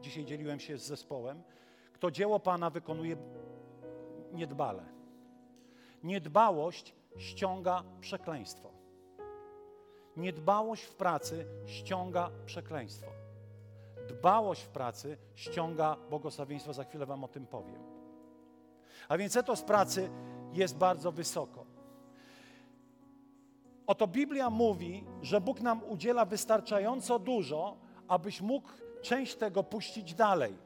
[0.00, 1.42] dzisiaj dzieliłem się z zespołem,
[1.92, 3.16] kto dzieło Pana wykonuje
[4.34, 4.82] niedbale.
[6.02, 8.70] Niedbałość ściąga przekleństwo.
[10.16, 13.10] Niedbałość w pracy ściąga przekleństwo.
[14.08, 16.72] Dbałość w pracy ściąga błogosławieństwo.
[16.72, 17.82] Za chwilę Wam o tym powiem.
[19.08, 20.10] A więc etos pracy
[20.52, 21.64] jest bardzo wysoko.
[23.86, 27.76] Oto Biblia mówi, że Bóg nam udziela wystarczająco dużo,
[28.08, 28.68] abyś mógł
[29.02, 30.56] część tego puścić dalej,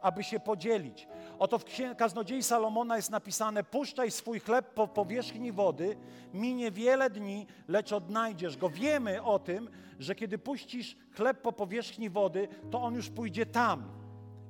[0.00, 1.08] aby się podzielić.
[1.38, 1.64] Oto w
[1.96, 5.96] kaznodziei Salomona jest napisane: Puszczaj swój chleb po powierzchni wody,
[6.34, 8.68] minie wiele dni, lecz odnajdziesz go.
[8.68, 13.84] Wiemy o tym, że kiedy puścisz chleb po powierzchni wody, to on już pójdzie tam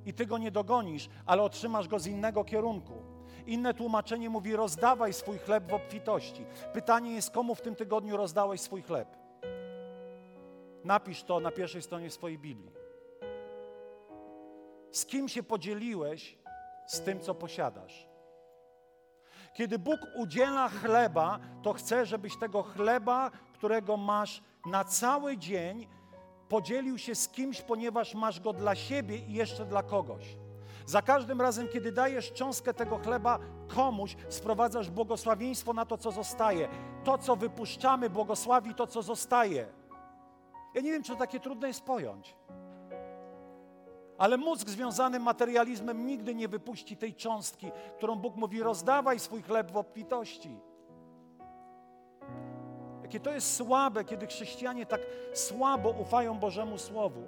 [0.07, 2.95] i ty go nie dogonisz, ale otrzymasz go z innego kierunku.
[3.47, 6.45] Inne tłumaczenie mówi: rozdawaj swój chleb w obfitości.
[6.73, 9.17] Pytanie jest, komu w tym tygodniu rozdałeś swój chleb?
[10.85, 12.73] Napisz to na pierwszej stronie swojej Biblii.
[14.93, 16.39] Z kim się podzieliłeś
[16.87, 18.09] z tym, co posiadasz.
[19.55, 25.87] Kiedy Bóg udziela chleba, to chce, żebyś tego chleba, którego masz na cały dzień,
[26.49, 30.37] podzielił się z kimś, ponieważ masz go dla siebie i jeszcze dla kogoś.
[30.87, 36.69] Za każdym razem, kiedy dajesz cząstkę tego chleba komuś, sprowadzasz błogosławieństwo na to, co zostaje.
[37.05, 39.67] To, co wypuszczamy, błogosławi to, co zostaje.
[40.75, 42.37] Ja nie wiem, czy to takie trudne jest pojąć.
[44.19, 49.71] Ale mózg związany materializmem nigdy nie wypuści tej cząstki, którą Bóg mówi: rozdawaj swój chleb
[49.71, 50.61] w obfitości.
[53.03, 55.01] Jakie to jest słabe, kiedy chrześcijanie tak
[55.33, 57.23] słabo ufają Bożemu Słowu.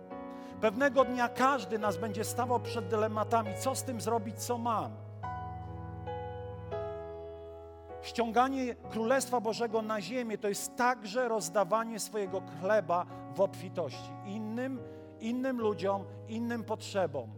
[0.61, 4.93] Pewnego dnia każdy nas będzie stawał przed dylematami, co z tym zrobić, co mam.
[8.03, 14.81] Ściąganie Królestwa Bożego na ziemię to jest także rozdawanie swojego chleba w obfitości innym,
[15.21, 17.31] innym ludziom, innym potrzebom.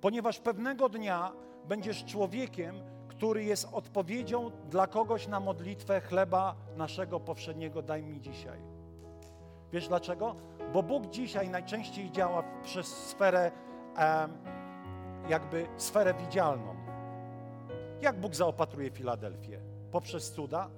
[0.00, 1.32] Ponieważ pewnego dnia
[1.68, 2.74] będziesz człowiekiem,
[3.08, 8.58] który jest odpowiedzią dla kogoś na modlitwę chleba naszego powszedniego daj mi dzisiaj.
[9.72, 10.36] Wiesz dlaczego?
[10.72, 13.52] Bo Bóg dzisiaj najczęściej działa przez sferę,
[13.98, 14.28] e,
[15.28, 16.76] jakby sferę widzialną.
[18.00, 19.60] Jak Bóg zaopatruje Filadelfię?
[19.92, 20.70] Poprzez cuda?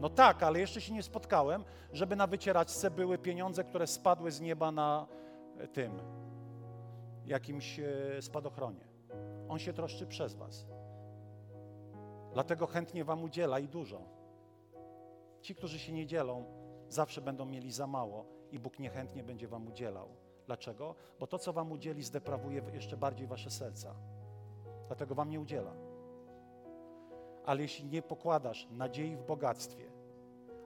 [0.00, 4.40] No tak, ale jeszcze się nie spotkałem, żeby na wycieraczce były pieniądze, które spadły z
[4.40, 5.06] nieba na
[5.58, 6.00] e, tym,
[7.26, 8.84] jakimś e, spadochronie.
[9.48, 10.66] On się troszczy przez was.
[12.32, 14.00] Dlatego chętnie wam udziela i dużo.
[15.40, 16.44] Ci, którzy się nie dzielą,
[16.88, 20.08] zawsze będą mieli za mało i Bóg niechętnie będzie wam udzielał.
[20.46, 20.94] Dlaczego?
[21.20, 23.94] Bo to, co wam udzieli, zdeprawuje jeszcze bardziej wasze serca.
[24.86, 25.89] Dlatego wam nie udziela.
[27.46, 29.84] Ale jeśli nie pokładasz nadziei w bogactwie,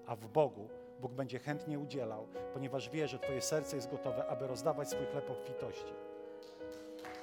[0.07, 0.69] a w Bogu,
[1.01, 5.31] Bóg będzie chętnie udzielał, ponieważ wie, że Twoje serce jest gotowe, aby rozdawać swój chleb
[5.31, 5.93] obfitości.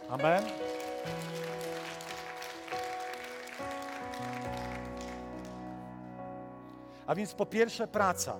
[0.09, 0.43] Amen.
[7.07, 8.39] A więc po pierwsze praca.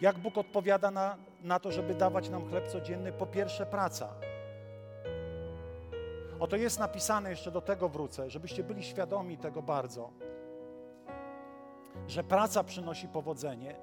[0.00, 3.12] Jak Bóg odpowiada na, na to, żeby dawać nam chleb codzienny?
[3.12, 4.25] Po pierwsze praca.
[6.40, 10.10] Oto jest napisane, jeszcze do tego wrócę, żebyście byli świadomi tego bardzo,
[12.08, 13.76] że praca przynosi powodzenie.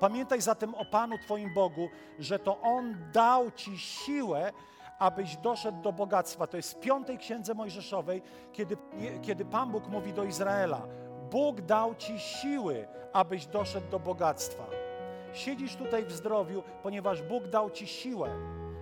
[0.00, 1.88] Pamiętaj zatem o Panu Twoim Bogu,
[2.18, 4.52] że to On dał Ci siłę,
[4.98, 6.46] abyś doszedł do bogactwa.
[6.46, 8.76] To jest w piątej księdze Mojżeszowej, kiedy,
[9.22, 10.86] kiedy Pan Bóg mówi do Izraela:
[11.30, 14.66] Bóg dał Ci siły, abyś doszedł do bogactwa.
[15.32, 18.30] Siedzisz tutaj w zdrowiu, ponieważ Bóg dał Ci siłę.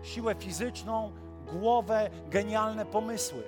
[0.02, 1.12] Siłę fizyczną,
[1.52, 3.42] głowę, genialne pomysły.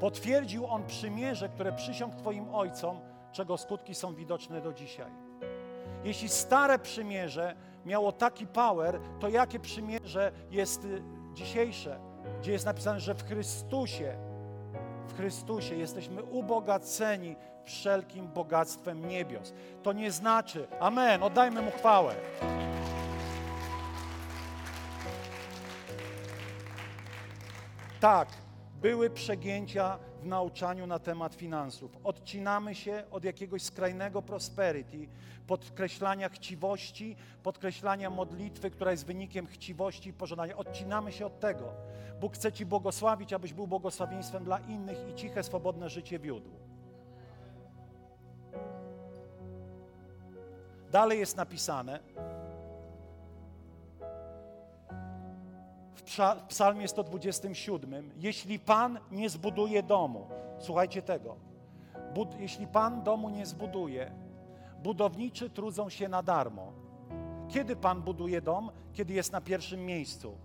[0.00, 3.00] Potwierdził On przymierze, które przysiągł Twoim ojcom,
[3.32, 5.10] czego skutki są widoczne do dzisiaj.
[6.04, 7.54] Jeśli stare przymierze
[7.86, 11.02] miało taki power, to jakie przymierze jest y,
[11.34, 12.00] dzisiejsze,
[12.40, 14.16] gdzie jest napisane, że w Chrystusie,
[15.08, 19.52] w Chrystusie jesteśmy ubogaceni wszelkim bogactwem niebios.
[19.82, 22.14] To nie znaczy, amen, oddajmy Mu chwałę.
[28.00, 28.28] Tak,
[28.80, 31.98] były przegięcia w nauczaniu na temat finansów.
[32.04, 35.08] Odcinamy się od jakiegoś skrajnego prosperity,
[35.46, 40.56] podkreślania chciwości, podkreślania modlitwy, która jest wynikiem chciwości i pożądania.
[40.56, 41.72] Odcinamy się od tego.
[42.20, 46.50] Bóg chce Ci błogosławić, abyś był błogosławieństwem dla innych i ciche, swobodne życie wiódł.
[50.90, 52.00] Dalej jest napisane,
[55.98, 60.26] w Psalmie 127, jeśli Pan nie zbuduje domu,
[60.58, 61.36] słuchajcie tego,
[62.14, 64.12] bud, jeśli Pan domu nie zbuduje,
[64.82, 66.72] budowniczy trudzą się na darmo.
[67.48, 68.70] Kiedy Pan buduje dom?
[68.92, 70.38] Kiedy jest na pierwszym miejscu.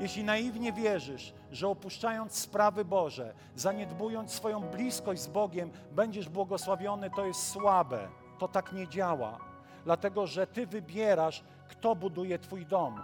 [0.00, 7.26] Jeśli naiwnie wierzysz, że opuszczając sprawy Boże, zaniedbując swoją bliskość z Bogiem, będziesz błogosławiony, to
[7.26, 8.08] jest słabe.
[8.38, 9.38] To tak nie działa.
[9.84, 13.00] Dlatego, że Ty wybierasz, kto buduje Twój dom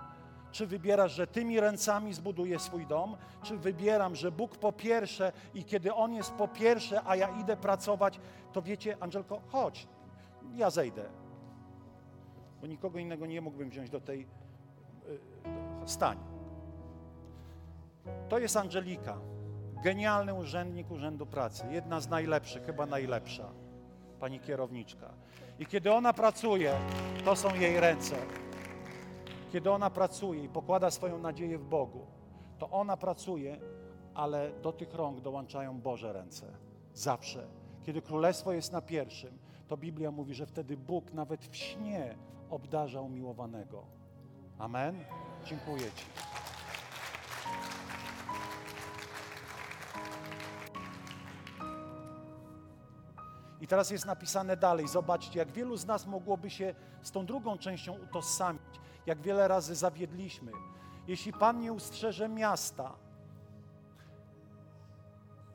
[0.54, 3.16] czy wybierasz, że tymi ręcami zbuduję swój dom?
[3.42, 7.56] Czy wybieram, że Bóg po pierwsze i kiedy On jest po pierwsze, a ja idę
[7.56, 8.20] pracować,
[8.52, 9.86] to wiecie, Angelko, chodź,
[10.54, 11.04] ja zejdę.
[12.60, 14.28] Bo nikogo innego nie mógłbym wziąć do tej yy,
[15.84, 16.18] stań.
[18.28, 19.16] To jest Angelika,
[19.84, 23.48] genialny urzędnik Urzędu Pracy, jedna z najlepszych, chyba najlepsza,
[24.20, 25.10] pani kierowniczka.
[25.58, 26.74] I kiedy ona pracuje,
[27.24, 28.16] to są jej ręce.
[29.54, 32.06] Kiedy ona pracuje i pokłada swoją nadzieję w Bogu,
[32.58, 33.60] to ona pracuje,
[34.14, 36.46] ale do tych rąk dołączają Boże ręce.
[36.94, 37.46] Zawsze.
[37.82, 39.38] Kiedy królestwo jest na pierwszym,
[39.68, 42.16] to Biblia mówi, że wtedy Bóg nawet w śnie
[42.50, 43.82] obdarza umiłowanego.
[44.58, 45.04] Amen.
[45.44, 46.04] Dziękuję Ci.
[53.60, 54.88] I teraz jest napisane dalej.
[54.88, 58.62] Zobaczcie, jak wielu z nas mogłoby się z tą drugą częścią utożsamić
[59.06, 60.52] jak wiele razy zawiedliśmy.
[61.06, 62.92] Jeśli Pan nie ustrzeże miasta,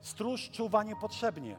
[0.01, 1.57] stróż czuwa niepotrzebnie.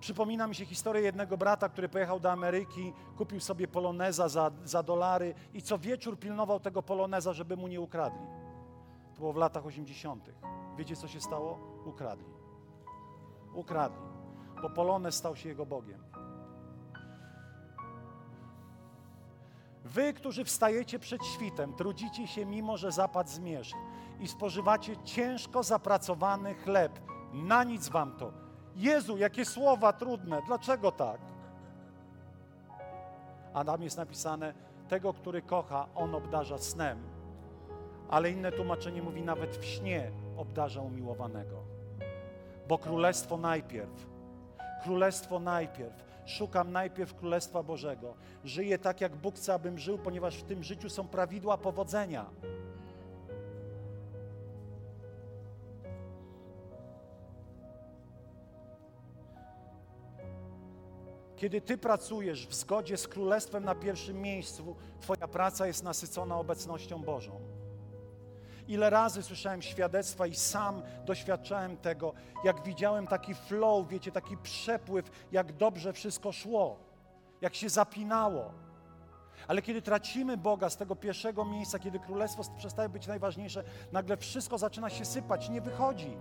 [0.00, 4.82] Przypomina mi się historię jednego brata, który pojechał do Ameryki, kupił sobie poloneza za, za
[4.82, 8.26] dolary i co wieczór pilnował tego poloneza, żeby mu nie ukradli.
[9.14, 10.30] To było w latach 80.
[10.76, 11.58] Wiecie, co się stało?
[11.84, 12.26] Ukradli.
[13.54, 14.02] Ukradli,
[14.62, 16.07] bo polonez stał się jego Bogiem.
[19.88, 23.76] Wy, którzy wstajecie przed świtem, trudzicie się, mimo że zapad zmierzch
[24.20, 27.00] i spożywacie ciężko zapracowany chleb.
[27.32, 28.32] Na nic wam to.
[28.76, 31.20] Jezu, jakie słowa trudne, dlaczego tak?
[33.54, 34.54] A tam jest napisane,
[34.88, 36.98] tego, który kocha, on obdarza snem.
[38.08, 41.56] Ale inne tłumaczenie mówi, nawet w śnie obdarza umiłowanego.
[42.68, 44.06] Bo królestwo najpierw,
[44.82, 46.07] królestwo najpierw.
[46.28, 48.14] Szukam najpierw Królestwa Bożego.
[48.44, 52.30] Żyję tak, jak Bóg chce, abym żył, ponieważ w tym życiu są prawidła powodzenia.
[61.36, 67.02] Kiedy Ty pracujesz w zgodzie z Królestwem na pierwszym miejscu, Twoja praca jest nasycona obecnością
[67.02, 67.47] Bożą.
[68.68, 72.12] Ile razy słyszałem świadectwa i sam doświadczałem tego,
[72.44, 76.78] jak widziałem taki flow, wiecie, taki przepływ, jak dobrze wszystko szło,
[77.40, 78.52] jak się zapinało.
[79.48, 84.58] Ale kiedy tracimy Boga z tego pierwszego miejsca, kiedy królestwo przestaje być najważniejsze, nagle wszystko
[84.58, 86.16] zaczyna się sypać, nie wychodzi.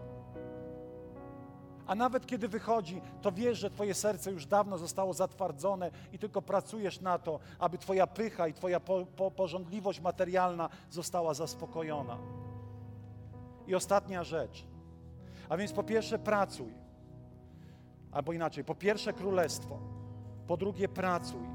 [1.87, 6.41] A nawet kiedy wychodzi, to wiesz, że Twoje serce już dawno zostało zatwardzone i tylko
[6.41, 12.17] pracujesz na to, aby Twoja pycha i Twoja po, po, porządliwość materialna została zaspokojona.
[13.67, 14.65] I ostatnia rzecz.
[15.49, 16.73] A więc po pierwsze pracuj.
[18.11, 19.79] Albo inaczej, po pierwsze królestwo.
[20.47, 21.47] Po drugie pracuj.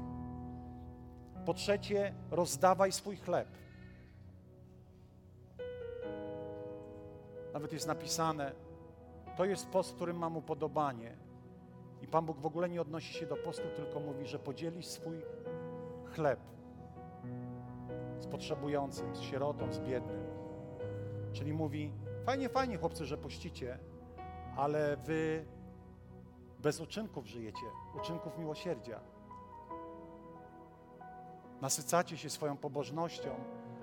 [1.45, 3.47] Po trzecie rozdawaj swój chleb.
[7.53, 8.51] Nawet jest napisane,
[9.37, 11.17] to jest post, którym mam upodobanie.
[12.01, 15.21] I Pan Bóg w ogóle nie odnosi się do postu, tylko mówi, że podzielisz swój
[16.05, 16.39] chleb
[18.19, 20.25] z potrzebującym, z sierotą, z biednym.
[21.33, 21.93] Czyli mówi,
[22.25, 23.79] fajnie, fajnie chłopcy, że pościcie,
[24.57, 25.45] ale wy
[26.59, 27.65] bez uczynków żyjecie,
[27.95, 28.99] uczynków miłosierdzia.
[31.61, 33.29] Nasycacie się swoją pobożnością,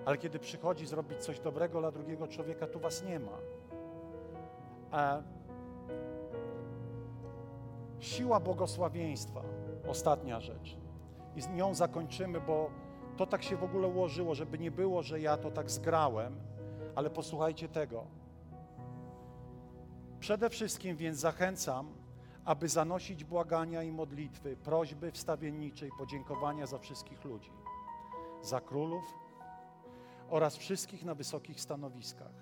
[0.04, 3.38] ale kiedy przychodzi zrobić coś dobrego dla drugiego człowieka, tu was nie ma.
[8.00, 9.42] Siła błogosławieństwa,
[9.88, 10.76] ostatnia rzecz.
[11.36, 12.70] I z nią zakończymy, bo
[13.16, 16.40] to tak się w ogóle ułożyło, żeby nie było, że ja to tak zgrałem,
[16.94, 18.04] ale posłuchajcie tego.
[20.20, 21.94] Przede wszystkim więc zachęcam,
[22.44, 27.52] aby zanosić błagania i modlitwy, prośby wstawiennicze i podziękowania za wszystkich ludzi,
[28.42, 29.04] za królów
[30.30, 32.32] oraz wszystkich na wysokich stanowiskach,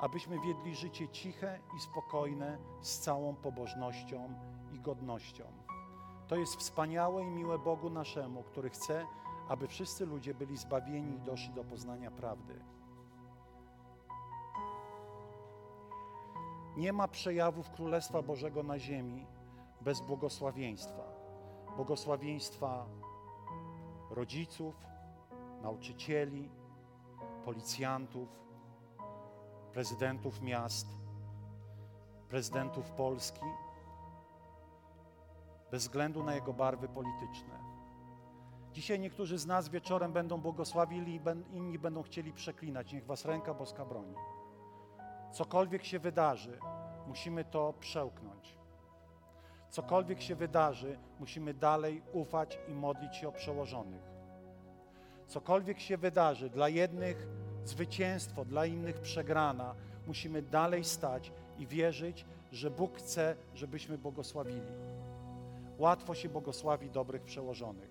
[0.00, 4.34] abyśmy wiedli życie ciche i spokojne z całą pobożnością
[4.78, 5.44] godnością.
[6.28, 9.06] To jest wspaniałe i miłe Bogu naszemu, który chce,
[9.48, 12.64] aby wszyscy ludzie byli zbawieni i doszli do poznania prawdy.
[16.76, 19.26] Nie ma przejawów Królestwa Bożego na ziemi
[19.80, 21.02] bez błogosławieństwa.
[21.76, 22.86] Błogosławieństwa
[24.10, 24.74] rodziców,
[25.62, 26.50] nauczycieli,
[27.44, 28.28] policjantów,
[29.72, 30.86] prezydentów miast,
[32.28, 33.46] prezydentów Polski
[35.70, 37.58] bez względu na jego barwy polityczne.
[38.72, 41.20] Dzisiaj niektórzy z nas wieczorem będą błogosławili,
[41.52, 42.92] inni będą chcieli przeklinać.
[42.92, 44.14] Niech Was ręka boska broni.
[45.32, 46.58] Cokolwiek się wydarzy,
[47.06, 48.58] musimy to przełknąć.
[49.70, 54.02] Cokolwiek się wydarzy, musimy dalej ufać i modlić się o przełożonych.
[55.26, 57.26] Cokolwiek się wydarzy, dla jednych
[57.64, 59.74] zwycięstwo, dla innych przegrana,
[60.06, 64.72] musimy dalej stać i wierzyć, że Bóg chce, żebyśmy błogosławili.
[65.78, 67.90] Łatwo się błogosławi dobrych przełożonych.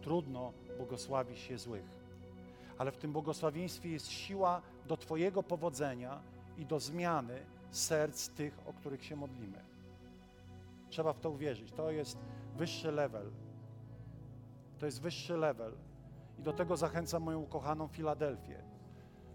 [0.00, 2.02] Trudno błogosławi się złych.
[2.78, 6.20] Ale w tym błogosławieństwie jest siła do Twojego powodzenia
[6.58, 9.58] i do zmiany serc tych, o których się modlimy.
[10.90, 11.72] Trzeba w to uwierzyć.
[11.72, 12.18] To jest
[12.56, 13.30] wyższy level.
[14.78, 15.72] To jest wyższy level.
[16.38, 18.62] I do tego zachęcam moją ukochaną Filadelfię,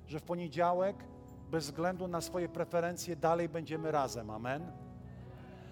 [0.08, 0.96] że w poniedziałek,
[1.52, 4.30] bez względu na swoje preferencje, dalej będziemy razem.
[4.30, 4.87] Amen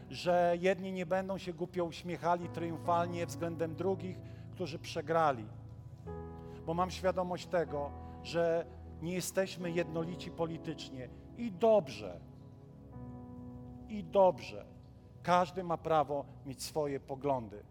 [0.10, 4.18] że jedni nie będą się głupio uśmiechali triumfalnie względem drugich,
[4.52, 5.46] którzy przegrali.
[6.66, 7.92] Bo mam świadomość tego,
[8.24, 8.66] że
[9.02, 12.20] nie jesteśmy jednolici politycznie i dobrze.
[13.90, 14.66] I dobrze.
[15.24, 17.64] Każdy ma prawo mieć swoje poglądy.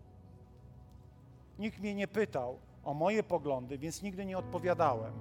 [1.59, 5.13] Nikt mnie nie pytał o moje poglądy, więc nigdy nie odpowiadałem.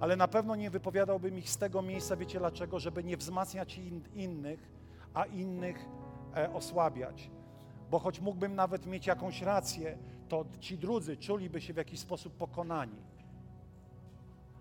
[0.00, 2.78] Ale na pewno nie wypowiadałbym ich z tego miejsca, wiecie dlaczego?
[2.78, 4.70] Żeby nie wzmacniać in, innych,
[5.14, 5.88] a innych
[6.54, 7.30] osłabiać.
[7.90, 12.36] Bo choć mógłbym nawet mieć jakąś rację, to ci drudzy czuliby się w jakiś sposób
[12.36, 13.02] pokonani.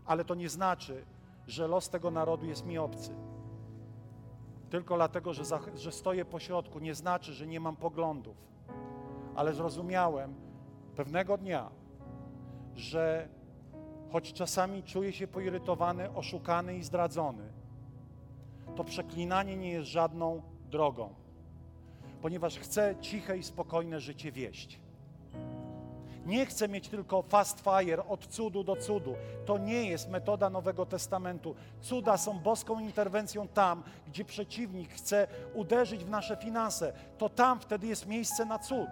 [0.05, 1.05] Ale to nie znaczy,
[1.47, 3.15] że los tego narodu jest mi obcy.
[4.69, 8.38] Tylko dlatego, że, za, że stoję po środku, nie znaczy, że nie mam poglądów.
[9.36, 10.36] Ale zrozumiałem
[10.95, 11.69] pewnego dnia,
[12.76, 13.30] że
[14.11, 17.53] choć czasami czuję się poirytowany, oszukany i zdradzony,
[18.76, 21.24] to przeklinanie nie jest żadną drogą.
[22.26, 24.80] Ponieważ chcę ciche i spokojne życie wieść.
[26.26, 29.15] Nie chcę mieć tylko fast fire od cudu do cudu.
[29.45, 31.55] To nie jest metoda Nowego Testamentu.
[31.82, 36.93] Cuda są boską interwencją tam, gdzie przeciwnik chce uderzyć w nasze finanse.
[37.17, 38.89] To tam wtedy jest miejsce na cud.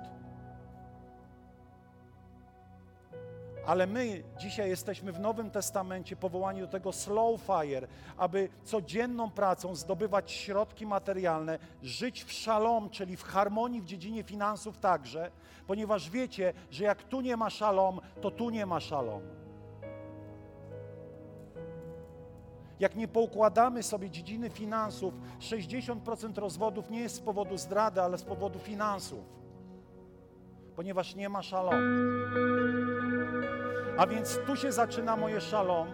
[3.65, 7.87] Ale my dzisiaj jesteśmy w Nowym Testamencie powołani do tego slow fire,
[8.17, 14.77] aby codzienną pracą zdobywać środki materialne, żyć w szalom, czyli w harmonii w dziedzinie finansów
[14.77, 15.31] także,
[15.67, 19.21] ponieważ wiecie, że jak tu nie ma szalom, to tu nie ma szalom.
[22.79, 28.23] Jak nie poukładamy sobie dziedziny finansów, 60% rozwodów nie jest z powodu zdrady, ale z
[28.23, 29.42] powodu finansów,
[30.75, 31.77] ponieważ nie ma szalomu.
[33.97, 35.87] A więc tu się zaczyna moje szalom,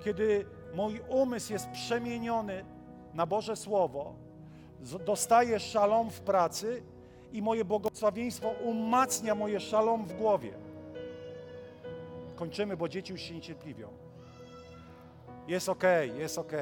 [0.00, 2.64] kiedy mój umysł jest przemieniony
[3.14, 4.14] na Boże Słowo,
[5.06, 6.82] dostaję szalom w pracy
[7.32, 10.52] i moje błogosławieństwo umacnia moje szalom w głowie.
[12.36, 13.88] Kończymy, bo dzieci już się niecierpliwią.
[15.48, 15.82] Jest ok,
[16.18, 16.52] jest ok.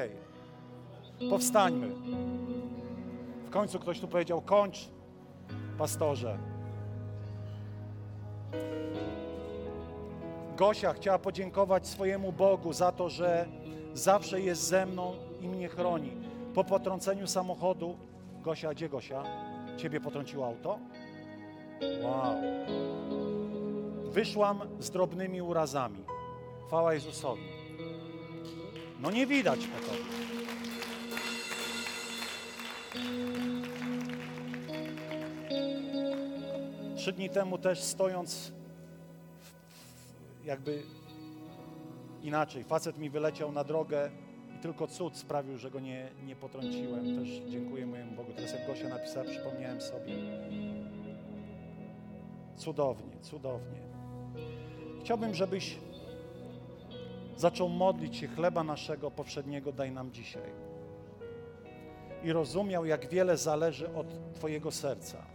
[1.29, 1.89] Powstańmy.
[3.45, 4.89] W końcu ktoś tu powiedział: kończ,
[5.77, 6.56] pastorze.
[10.57, 13.47] Gosia chciała podziękować swojemu Bogu za to, że
[13.93, 16.11] zawsze jest ze mną i mnie chroni.
[16.53, 17.97] Po potrąceniu samochodu,
[18.41, 19.23] Gosia, gdzie Gosia?
[19.77, 20.79] Ciebie potrąciło auto?
[22.03, 22.35] Wow.
[24.11, 26.03] Wyszłam z drobnymi urazami.
[26.67, 27.43] Chwała Jezusowi.
[28.99, 30.36] No nie widać po tobie.
[37.07, 38.51] Trzy dni temu też stojąc
[40.45, 40.83] jakby
[42.23, 42.63] inaczej.
[42.63, 44.09] Facet mi wyleciał na drogę
[44.57, 47.19] i tylko cud sprawił, że go nie, nie potrąciłem.
[47.19, 48.33] Też dziękuję mojemu Bogu.
[48.35, 50.13] Teraz jak Gosia napisała, przypomniałem sobie.
[52.55, 53.81] Cudownie, cudownie.
[55.01, 55.77] Chciałbym, żebyś
[57.37, 60.51] zaczął modlić się chleba naszego powszedniego daj nam dzisiaj.
[62.23, 65.26] I rozumiał, jak wiele zależy od Twojego serca.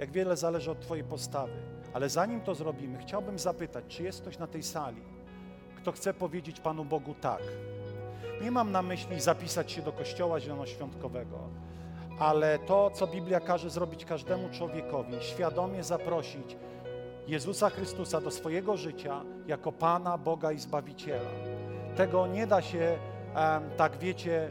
[0.00, 1.52] Jak wiele zależy od Twojej postawy
[1.92, 5.02] ale zanim to zrobimy, chciałbym zapytać, czy jest ktoś na tej sali,
[5.76, 7.42] kto chce powiedzieć Panu Bogu tak.
[8.42, 11.38] Nie mam na myśli zapisać się do Kościoła Zielonoświątkowego,
[12.18, 16.56] ale to, co Biblia każe zrobić każdemu człowiekowi, świadomie zaprosić
[17.26, 21.30] Jezusa Chrystusa do swojego życia jako Pana, Boga i Zbawiciela.
[21.96, 22.98] Tego nie da się,
[23.76, 24.48] tak wiecie,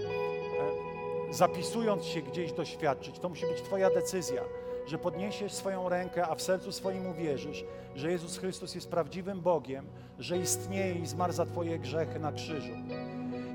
[1.32, 3.20] zapisując się gdzieś doświadczyć.
[3.20, 4.41] To musi być Twoja decyzja
[4.90, 7.64] że podniesiesz swoją rękę, a w sercu swoim uwierzysz,
[7.96, 9.86] że Jezus Chrystus jest prawdziwym Bogiem,
[10.20, 12.74] że istnieje i zmarł za Twoje grzechy na krzyżu.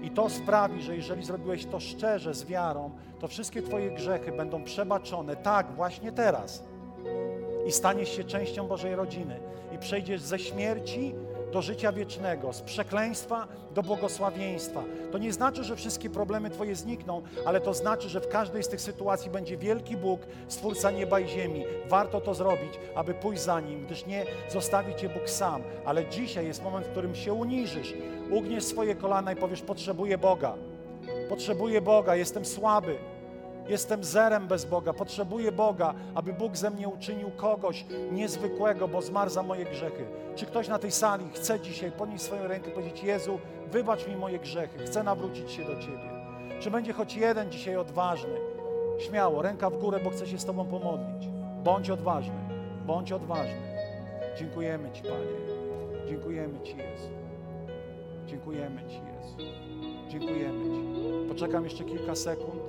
[0.02, 4.64] I to sprawi, że jeżeli zrobiłeś to szczerze, z wiarą, to wszystkie Twoje grzechy będą
[4.64, 6.64] przebaczone, tak, właśnie teraz.
[7.66, 9.40] I staniesz się częścią Bożej rodziny.
[9.74, 11.14] I przejdziesz ze śmierci
[11.54, 14.84] do życia wiecznego, z przekleństwa do błogosławieństwa.
[15.12, 18.68] To nie znaczy, że wszystkie problemy Twoje znikną, ale to znaczy, że w każdej z
[18.68, 21.64] tych sytuacji będzie wielki Bóg, Stwórca nieba i ziemi.
[21.88, 25.62] Warto to zrobić, aby pójść za Nim, gdyż nie zostawi Cię Bóg sam.
[25.84, 27.94] Ale dzisiaj jest moment, w którym się uniżysz,
[28.30, 30.54] ugniesz swoje kolana i powiesz, potrzebuję Boga.
[31.28, 32.98] Potrzebuję Boga, jestem słaby.
[33.68, 39.30] Jestem zerem bez Boga, potrzebuję Boga, aby Bóg ze mnie uczynił kogoś niezwykłego, bo zmarł
[39.30, 40.04] za moje grzechy.
[40.36, 43.38] Czy ktoś na tej sali chce dzisiaj podnieść swoją rękę i powiedzieć: Jezu,
[43.70, 46.14] wybacz mi moje grzechy, chcę nawrócić się do Ciebie?
[46.60, 48.34] Czy będzie choć jeden dzisiaj odważny?
[48.98, 51.28] Śmiało, ręka w górę, bo chcę się z Tobą pomodlić.
[51.64, 52.40] Bądź odważny,
[52.86, 53.62] bądź odważny.
[54.38, 55.54] Dziękujemy Ci, Panie.
[56.08, 57.08] Dziękujemy Ci, Jezu.
[58.26, 59.36] Dziękujemy Ci, Jezu.
[60.08, 61.28] Dziękujemy Ci.
[61.28, 62.63] Poczekam jeszcze kilka sekund.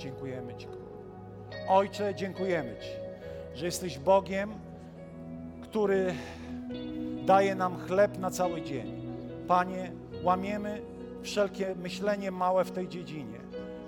[0.00, 0.66] Dziękujemy Ci,
[1.68, 2.88] Ojcze, dziękujemy Ci,
[3.54, 4.54] że jesteś Bogiem,
[5.62, 6.14] który
[7.24, 9.14] daje nam chleb na cały dzień.
[9.48, 9.92] Panie,
[10.22, 10.82] łamiemy
[11.22, 13.38] wszelkie myślenie małe w tej dziedzinie.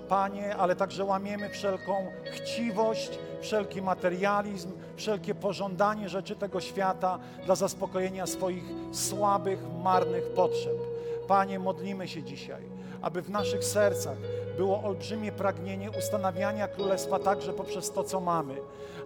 [0.09, 8.27] Panie, ale także łamiemy wszelką chciwość, wszelki materializm, wszelkie pożądanie rzeczy tego świata dla zaspokojenia
[8.27, 10.77] swoich słabych, marnych potrzeb.
[11.27, 12.72] Panie, modlimy się dzisiaj,
[13.03, 14.17] aby w naszych sercach
[14.57, 18.55] było olbrzymie pragnienie ustanawiania królestwa także poprzez to, co mamy,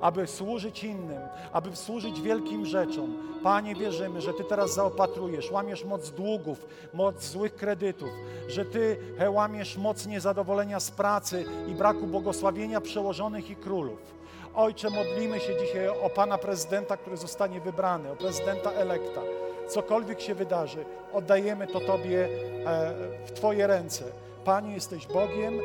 [0.01, 1.21] aby służyć innym,
[1.51, 3.17] aby służyć wielkim rzeczom.
[3.43, 8.09] Panie, wierzymy, że Ty teraz zaopatrujesz, łamiesz moc długów, moc złych kredytów,
[8.47, 8.97] że Ty
[9.29, 14.17] łamiesz moc niezadowolenia z pracy i braku błogosławienia przełożonych i królów.
[14.55, 19.21] Ojcze, modlimy się dzisiaj o Pana prezydenta, który zostanie wybrany, o prezydenta elekta.
[19.67, 22.25] Cokolwiek się wydarzy, oddajemy to Tobie
[22.65, 22.93] e,
[23.25, 24.05] w Twoje ręce.
[24.45, 25.59] Panie, jesteś Bogiem,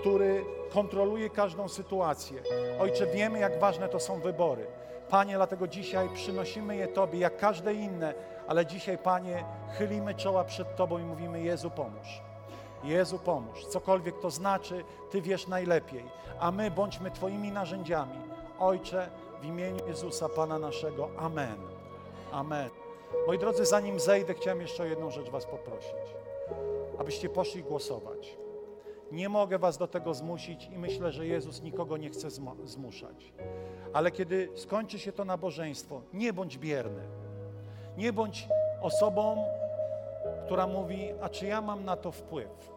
[0.00, 2.42] który kontroluje każdą sytuację.
[2.80, 4.66] Ojcze, wiemy, jak ważne to są wybory.
[5.10, 8.14] Panie, dlatego dzisiaj przynosimy je Tobie, jak każde inne,
[8.48, 9.44] ale dzisiaj, Panie,
[9.78, 12.22] chylimy czoła przed Tobą i mówimy: Jezu, pomóż.
[12.84, 13.66] Jezu, pomóż.
[13.66, 16.04] Cokolwiek to znaczy, Ty wiesz najlepiej,
[16.40, 18.18] a my bądźmy Twoimi narzędziami.
[18.58, 21.08] Ojcze, w imieniu Jezusa, Pana naszego.
[21.18, 21.56] Amen.
[22.32, 22.87] Amen.
[23.26, 26.14] Moi drodzy, zanim zejdę, chciałem jeszcze o jedną rzecz Was poprosić.
[26.98, 28.38] Abyście poszli głosować.
[29.12, 33.32] Nie mogę Was do tego zmusić i myślę, że Jezus nikogo nie chce zmu- zmuszać.
[33.92, 37.02] Ale kiedy skończy się to nabożeństwo, nie bądź bierny.
[37.96, 38.48] Nie bądź
[38.80, 39.44] osobą,
[40.46, 42.72] która mówi, a czy ja mam na to wpływ?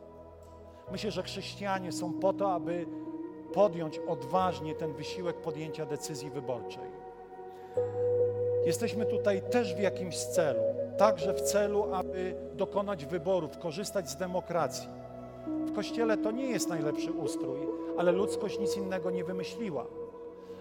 [0.92, 2.86] Myślę, że chrześcijanie są po to, aby
[3.54, 6.91] podjąć odważnie ten wysiłek podjęcia decyzji wyborczej.
[8.66, 10.60] Jesteśmy tutaj też w jakimś celu,
[10.98, 14.88] także w celu, aby dokonać wyborów, korzystać z demokracji.
[15.48, 17.60] W Kościele to nie jest najlepszy ustrój,
[17.98, 19.86] ale ludzkość nic innego nie wymyśliła.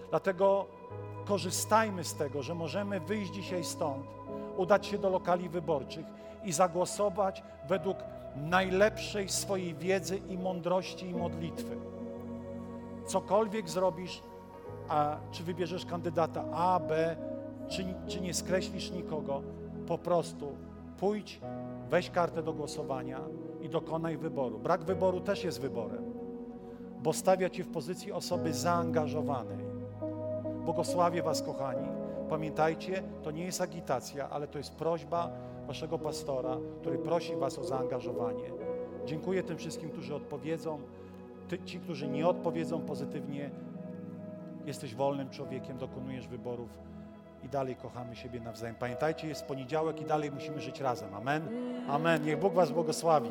[0.09, 0.65] Dlatego
[1.25, 4.05] korzystajmy z tego, że możemy wyjść dzisiaj stąd,
[4.57, 6.05] udać się do lokali wyborczych
[6.43, 7.97] i zagłosować według
[8.35, 11.77] najlepszej swojej wiedzy i mądrości i modlitwy.
[13.05, 14.23] Cokolwiek zrobisz,
[14.87, 17.15] a czy wybierzesz kandydata A, B,
[17.71, 19.41] czy, czy nie skreślisz nikogo,
[19.87, 20.55] po prostu
[20.99, 21.41] pójdź,
[21.89, 23.19] weź kartę do głosowania
[23.61, 24.59] i dokonaj wyboru.
[24.59, 26.13] Brak wyboru też jest wyborem,
[27.03, 29.65] bo stawia cię w pozycji osoby zaangażowanej.
[30.65, 31.87] Błogosławię Was, kochani.
[32.29, 35.31] Pamiętajcie, to nie jest agitacja, ale to jest prośba
[35.67, 38.51] Waszego pastora, który prosi Was o zaangażowanie.
[39.05, 40.79] Dziękuję tym wszystkim, którzy odpowiedzą.
[41.47, 43.51] Ty, ci, którzy nie odpowiedzą pozytywnie,
[44.65, 46.90] jesteś wolnym człowiekiem, dokonujesz wyborów
[47.43, 48.75] i dalej kochamy siebie nawzajem.
[48.75, 51.13] Pamiętajcie, jest poniedziałek i dalej musimy żyć razem.
[51.13, 51.47] Amen.
[51.89, 52.25] Amen.
[52.25, 53.29] Niech Bóg Was błogosławi.